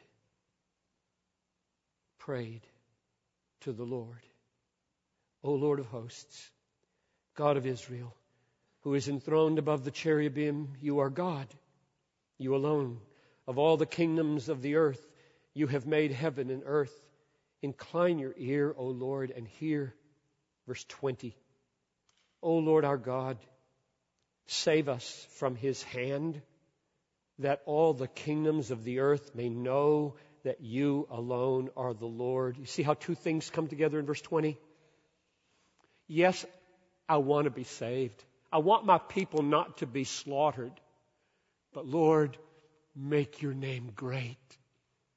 prayed. 2.19 2.63
to 3.63 3.73
the 3.73 3.85
Lord. 3.85 4.25
O 5.43 5.53
Lord 5.53 5.81
of 5.81 5.87
hosts, 5.87 6.51
God 7.39 7.57
of 7.57 7.67
Israel, 7.67 8.13
who 8.81 8.95
is 8.95 9.09
enthroned 9.09 9.61
above 9.61 9.85
the 9.85 9.93
cherubim, 9.93 10.71
you 10.81 10.99
are 10.99 11.09
God. 11.09 11.47
You 12.37 12.57
alone, 12.57 12.99
of 13.47 13.59
all 13.59 13.77
the 13.77 13.87
kingdoms 13.87 14.49
of 14.49 14.61
the 14.61 14.75
earth, 14.75 15.01
you 15.55 15.69
have 15.69 15.87
made 15.87 16.11
heaven 16.11 16.51
and 16.51 16.65
earth. 16.67 16.93
Incline 17.63 18.19
your 18.19 18.35
ear, 18.37 18.75
O 18.77 18.87
Lord, 18.87 19.31
and 19.31 19.47
hear. 19.47 19.95
Verse 20.67 20.85
20. 20.89 21.33
O 22.43 22.55
Lord 22.57 22.85
our 22.85 22.97
God, 22.97 23.39
save 24.47 24.89
us 24.89 25.27
from 25.35 25.55
his 25.55 25.81
hand, 25.85 26.43
that 27.39 27.63
all 27.67 27.95
the 27.95 28.09
kingdoms 28.09 28.73
of 28.73 28.83
the 28.83 28.99
earth 28.99 29.37
may 29.37 29.49
know 29.49 30.17
that 30.43 30.61
you 30.61 31.07
alone 31.09 31.71
are 31.77 31.95
the 31.95 32.05
Lord. 32.05 32.57
You 32.59 32.67
see 32.67 32.83
how 32.83 32.95
two 32.95 33.15
things 33.15 33.49
come 33.49 33.69
together 33.69 34.01
in 34.01 34.07
verse 34.07 34.23
20? 34.23 34.59
Yes, 36.09 36.45
I 37.09 37.17
want 37.19 37.45
to 37.45 37.51
be 37.51 37.65
saved. 37.65 38.25
I 38.53 38.59
want 38.59 38.85
my 38.85 38.99
people 38.99 39.43
not 39.43 39.79
to 39.79 39.87
be 39.87 40.05
slaughtered. 40.05 40.73
But 41.73 41.87
Lord, 41.87 42.37
make 42.95 43.43
your 43.43 43.55
name 43.55 43.93
great 43.95 44.37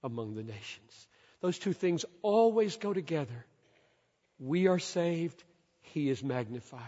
among 0.04 0.36
the 0.36 0.44
nations. 0.44 1.08
Those 1.42 1.58
two 1.58 1.74
things 1.74 2.06
always 2.22 2.78
go 2.78 2.94
together. 2.94 3.46
We 4.40 4.68
are 4.68 4.80
saved, 4.80 5.44
He 5.82 6.10
is 6.10 6.24
magnified. 6.24 6.82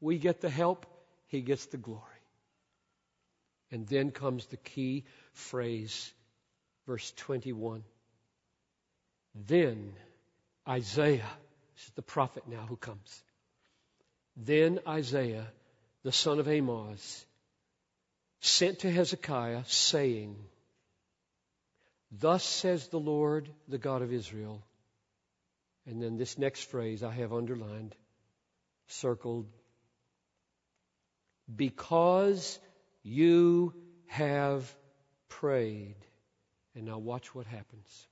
We 0.00 0.18
get 0.18 0.40
the 0.40 0.50
help, 0.50 0.86
He 1.26 1.40
gets 1.40 1.66
the 1.66 1.76
glory. 1.76 2.02
And 3.70 3.86
then 3.86 4.10
comes 4.10 4.44
the 4.46 4.58
key 4.58 5.04
phrase, 5.32 6.12
verse 6.86 7.12
21. 7.16 7.84
Then 9.34 9.94
Isaiah, 10.68 11.30
this 11.74 11.84
is 11.86 11.92
the 11.94 12.02
prophet 12.02 12.44
now 12.46 12.66
who 12.68 12.76
comes. 12.76 13.22
Then 14.36 14.80
Isaiah, 14.86 15.46
the 16.02 16.12
son 16.12 16.38
of 16.38 16.48
Amoz, 16.48 17.24
sent 18.40 18.80
to 18.80 18.90
Hezekiah, 18.90 19.62
saying, 19.66 20.36
Thus 22.10 22.44
says 22.44 22.88
the 22.88 23.00
Lord, 23.00 23.48
the 23.68 23.78
God 23.78 24.02
of 24.02 24.12
Israel. 24.12 24.62
And 25.86 26.02
then 26.02 26.16
this 26.16 26.38
next 26.38 26.64
phrase 26.64 27.02
I 27.02 27.12
have 27.12 27.32
underlined, 27.32 27.94
circled. 28.88 29.46
Because 31.54 32.58
you 33.02 33.74
have 34.06 34.72
prayed. 35.28 35.96
And 36.74 36.86
now 36.86 36.98
watch 36.98 37.34
what 37.34 37.46
happens. 37.46 38.08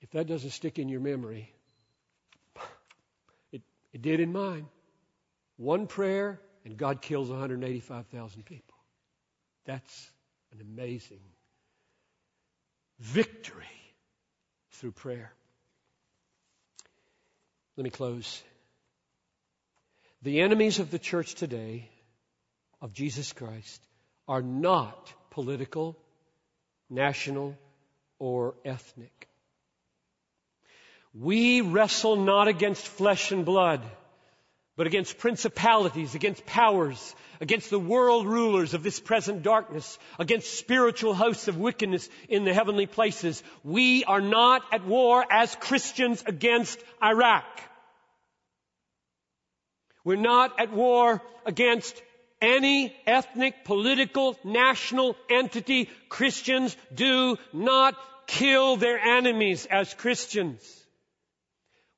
If 0.03 0.11
that 0.11 0.27
doesn't 0.27 0.51
stick 0.51 0.79
in 0.79 0.89
your 0.89 1.01
memory, 1.01 1.53
it 3.99 4.03
did 4.03 4.21
in 4.21 4.33
mine. 4.33 4.67
One 5.57 5.89
prayer, 5.89 6.41
and 6.65 6.77
God 6.77 7.03
kills 7.03 7.31
185,000 7.31 8.45
people. 8.45 8.77
That's 9.65 10.11
an 10.53 10.61
amazing 10.61 11.21
victory 13.01 13.65
through 14.73 14.93
prayer. 14.93 15.33
Let 17.77 17.85
me 17.85 17.91
close. 17.91 18.43
The 20.23 20.41
enemies 20.41 20.79
of 20.79 20.91
the 20.91 20.99
church 20.99 21.35
today, 21.35 21.89
of 22.81 22.93
Jesus 22.93 23.33
Christ, 23.33 23.81
are 24.29 24.43
not 24.43 25.13
political, 25.31 25.97
national, 26.89 27.57
or 28.19 28.55
ethnic. 28.65 29.28
We 31.21 31.61
wrestle 31.61 32.17
not 32.17 32.49
against 32.49 32.87
flesh 32.87 33.33
and 33.33 33.45
blood 33.45 33.83
but 34.79 34.87
against 34.87 35.19
principalities, 35.19 36.15
against 36.15 36.47
powers, 36.47 37.17
against 37.41 37.69
the 37.69 37.81
world 37.81 38.29
rulers 38.29 38.75
of 38.75 38.85
this 38.85 39.01
present 39.01 39.43
darkness, 39.43 39.99
against 40.21 40.57
spiritual 40.57 41.15
hosts 41.15 41.49
of 41.49 41.57
wickedness 41.57 42.09
in 42.29 42.45
the 42.45 42.55
heavenly 42.55 42.87
places. 42.87 43.43
We 43.65 44.05
are 44.05 44.21
not 44.21 44.63
at 44.71 44.87
war 44.87 45.25
as 45.29 45.57
Christians 45.57 46.23
against 46.25 46.79
Iraq. 47.03 47.45
We're 50.05 50.15
not 50.15 50.61
at 50.61 50.73
war 50.73 51.21
against 51.45 52.01
any 52.41 52.95
ethnic, 53.05 53.65
political, 53.65 54.39
national 54.45 55.17
entity. 55.29 55.91
Christians 56.09 56.77
do 56.95 57.37
not 57.53 57.97
kill 58.29 58.77
their 58.77 59.01
enemies 59.01 59.67
as 59.69 59.93
Christians. 59.93 60.78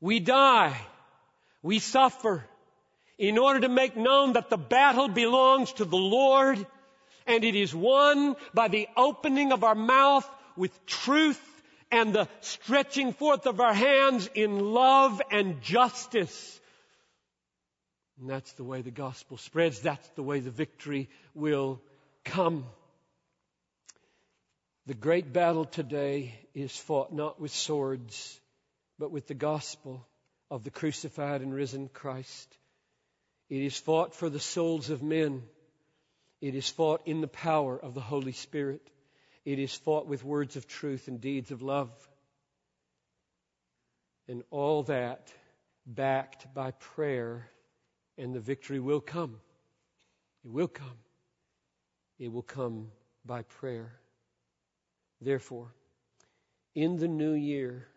We 0.01 0.21
die. 0.21 0.77
We 1.63 1.79
suffer 1.79 2.45
in 3.19 3.37
order 3.37 3.61
to 3.61 3.69
make 3.69 3.97
known 3.97 4.33
that 4.33 4.49
the 4.49 4.57
battle 4.57 5.09
belongs 5.09 5.73
to 5.75 5.85
the 5.85 5.97
Lord 5.97 6.67
and 7.27 7.45
it 7.45 7.55
is 7.55 7.75
won 7.75 8.35
by 8.55 8.69
the 8.69 8.89
opening 8.97 9.53
of 9.53 9.63
our 9.63 9.75
mouth 9.75 10.29
with 10.57 10.87
truth 10.87 11.41
and 11.91 12.13
the 12.13 12.29
stretching 12.41 13.13
forth 13.13 13.47
of 13.47 13.61
our 13.61 13.75
hands 13.75 14.29
in 14.35 14.73
love 14.73 15.21
and 15.31 15.61
justice. 15.61 16.61
And 18.19 18.29
that's 18.29 18.53
the 18.53 18.65
way 18.65 18.83
the 18.83 18.91
gospel 18.91 19.37
spreads. 19.37 19.81
That's 19.81 20.09
the 20.11 20.23
way 20.23 20.41
the 20.41 20.51
victory 20.51 21.09
will 21.35 21.81
come. 22.25 22.65
The 24.87 24.95
great 24.95 25.33
battle 25.33 25.67
today 25.67 26.35
is 26.55 26.77
fought 26.77 27.13
not 27.13 27.41
with 27.41 27.53
swords, 27.53 28.40
but 29.01 29.11
with 29.11 29.27
the 29.27 29.35
gospel 29.35 30.07
of 30.51 30.63
the 30.63 30.71
crucified 30.71 31.41
and 31.41 31.55
risen 31.55 31.89
Christ. 31.89 32.59
It 33.49 33.63
is 33.63 33.77
fought 33.77 34.15
for 34.15 34.29
the 34.29 34.39
souls 34.39 34.91
of 34.91 35.03
men. 35.03 35.43
It 36.43 36.55
is 36.55 36.69
fought 36.69 37.01
in 37.07 37.23
the 37.23 37.27
power 37.27 37.79
of 37.79 37.95
the 37.95 38.03
Holy 38.03 38.33
Spirit. 38.33 38.83
It 39.47 39.59
is 39.59 39.75
fought 39.75 40.07
with 40.07 40.23
words 40.23 40.57
of 40.57 40.69
truth 40.69 41.09
and 41.09 41.19
deeds 41.19 41.51
of 41.51 41.63
love. 41.63 41.91
And 44.29 44.43
all 44.51 44.83
that 44.85 45.33
backed 45.87 46.53
by 46.53 46.73
prayer, 46.73 47.49
and 48.19 48.35
the 48.35 48.41
victory 48.41 48.81
will 48.81 49.01
come. 49.01 49.41
It 50.45 50.51
will 50.51 50.69
come. 50.69 50.99
It 52.19 52.31
will 52.31 52.43
come 52.43 52.89
by 53.25 53.43
prayer. 53.45 53.93
Therefore, 55.23 55.73
in 56.75 56.99
the 56.99 57.09
new 57.09 57.33
year, 57.33 57.89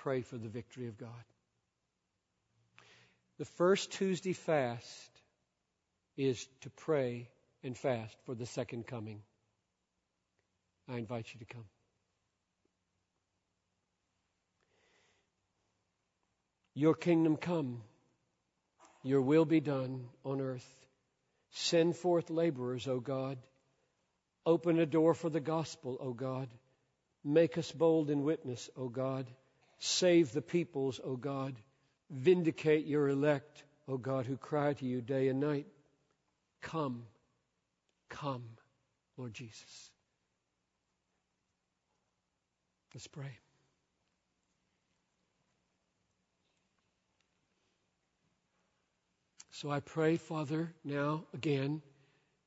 pray 0.00 0.22
for 0.22 0.38
the 0.38 0.48
victory 0.48 0.88
of 0.88 0.96
God. 0.96 1.24
The 3.38 3.44
first 3.44 3.92
Tuesday 3.92 4.32
fast 4.32 5.10
is 6.16 6.46
to 6.62 6.70
pray 6.70 7.28
and 7.62 7.76
fast 7.76 8.16
for 8.24 8.34
the 8.34 8.46
second 8.46 8.86
coming. 8.86 9.20
I 10.88 10.96
invite 10.96 11.26
you 11.32 11.40
to 11.40 11.54
come. 11.54 11.64
Your 16.74 16.94
kingdom 16.94 17.36
come, 17.36 17.82
your 19.02 19.20
will 19.20 19.44
be 19.44 19.60
done 19.60 20.06
on 20.24 20.40
earth. 20.40 20.74
Send 21.50 21.96
forth 21.96 22.30
laborers, 22.30 22.88
O 22.88 23.00
God. 23.00 23.36
Open 24.46 24.78
a 24.78 24.86
door 24.86 25.12
for 25.12 25.28
the 25.28 25.40
gospel, 25.40 25.98
O 26.00 26.14
God. 26.14 26.48
Make 27.22 27.58
us 27.58 27.70
bold 27.70 28.08
in 28.08 28.22
witness, 28.22 28.70
O 28.76 28.88
God. 28.88 29.26
Save 29.80 30.32
the 30.32 30.42
peoples, 30.42 31.00
O 31.02 31.16
God. 31.16 31.56
Vindicate 32.10 32.86
your 32.86 33.08
elect, 33.08 33.64
O 33.88 33.96
God, 33.96 34.26
who 34.26 34.36
cry 34.36 34.74
to 34.74 34.84
you 34.84 35.00
day 35.00 35.28
and 35.28 35.40
night. 35.40 35.66
Come, 36.60 37.04
come, 38.10 38.44
Lord 39.16 39.32
Jesus. 39.32 39.90
Let's 42.94 43.06
pray. 43.06 43.38
So 49.52 49.70
I 49.70 49.80
pray, 49.80 50.16
Father, 50.16 50.72
now 50.84 51.24
again, 51.32 51.82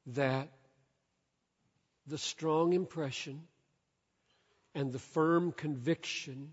that 0.07 0.49
the 2.07 2.17
strong 2.17 2.73
impression 2.73 3.41
and 4.75 4.91
the 4.91 4.99
firm 4.99 5.51
conviction 5.51 6.51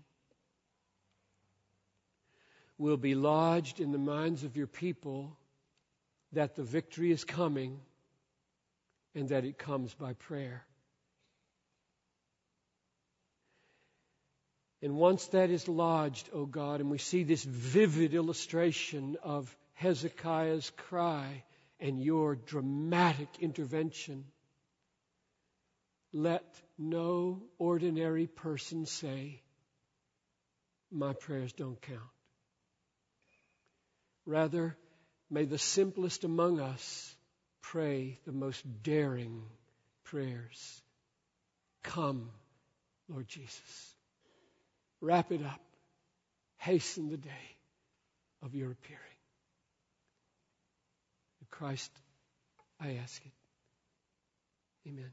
will 2.81 2.97
be 2.97 3.13
lodged 3.13 3.79
in 3.79 3.91
the 3.91 3.99
minds 3.99 4.43
of 4.43 4.57
your 4.57 4.65
people 4.65 5.37
that 6.33 6.55
the 6.55 6.63
victory 6.63 7.11
is 7.11 7.23
coming 7.23 7.79
and 9.13 9.29
that 9.29 9.45
it 9.45 9.59
comes 9.59 9.93
by 9.93 10.13
prayer. 10.13 10.65
And 14.81 14.95
once 14.95 15.27
that 15.27 15.51
is 15.51 15.67
lodged, 15.67 16.27
O 16.33 16.39
oh 16.39 16.45
God, 16.47 16.79
and 16.79 16.89
we 16.89 16.97
see 16.97 17.23
this 17.23 17.43
vivid 17.43 18.15
illustration 18.15 19.15
of 19.21 19.55
Hezekiah's 19.73 20.71
cry 20.75 21.43
and 21.79 22.01
your 22.01 22.35
dramatic 22.35 23.29
intervention, 23.39 24.25
let 26.13 26.43
no 26.79 27.43
ordinary 27.59 28.25
person 28.25 28.87
say, 28.87 29.39
My 30.89 31.13
prayers 31.13 31.53
don't 31.53 31.79
count. 31.79 32.01
Rather, 34.31 34.77
may 35.29 35.43
the 35.43 35.57
simplest 35.57 36.23
among 36.23 36.61
us 36.61 37.13
pray 37.61 38.17
the 38.25 38.31
most 38.31 38.63
daring 38.81 39.43
prayers. 40.05 40.81
Come, 41.83 42.29
Lord 43.09 43.27
Jesus. 43.27 43.93
Wrap 45.01 45.33
it 45.33 45.43
up. 45.43 45.59
Hasten 46.59 47.09
the 47.09 47.17
day 47.17 47.57
of 48.41 48.55
your 48.55 48.71
appearing. 48.71 49.19
In 51.41 51.47
Christ, 51.49 51.91
I 52.79 52.99
ask 53.03 53.21
it. 53.25 53.33
Amen. 54.87 55.11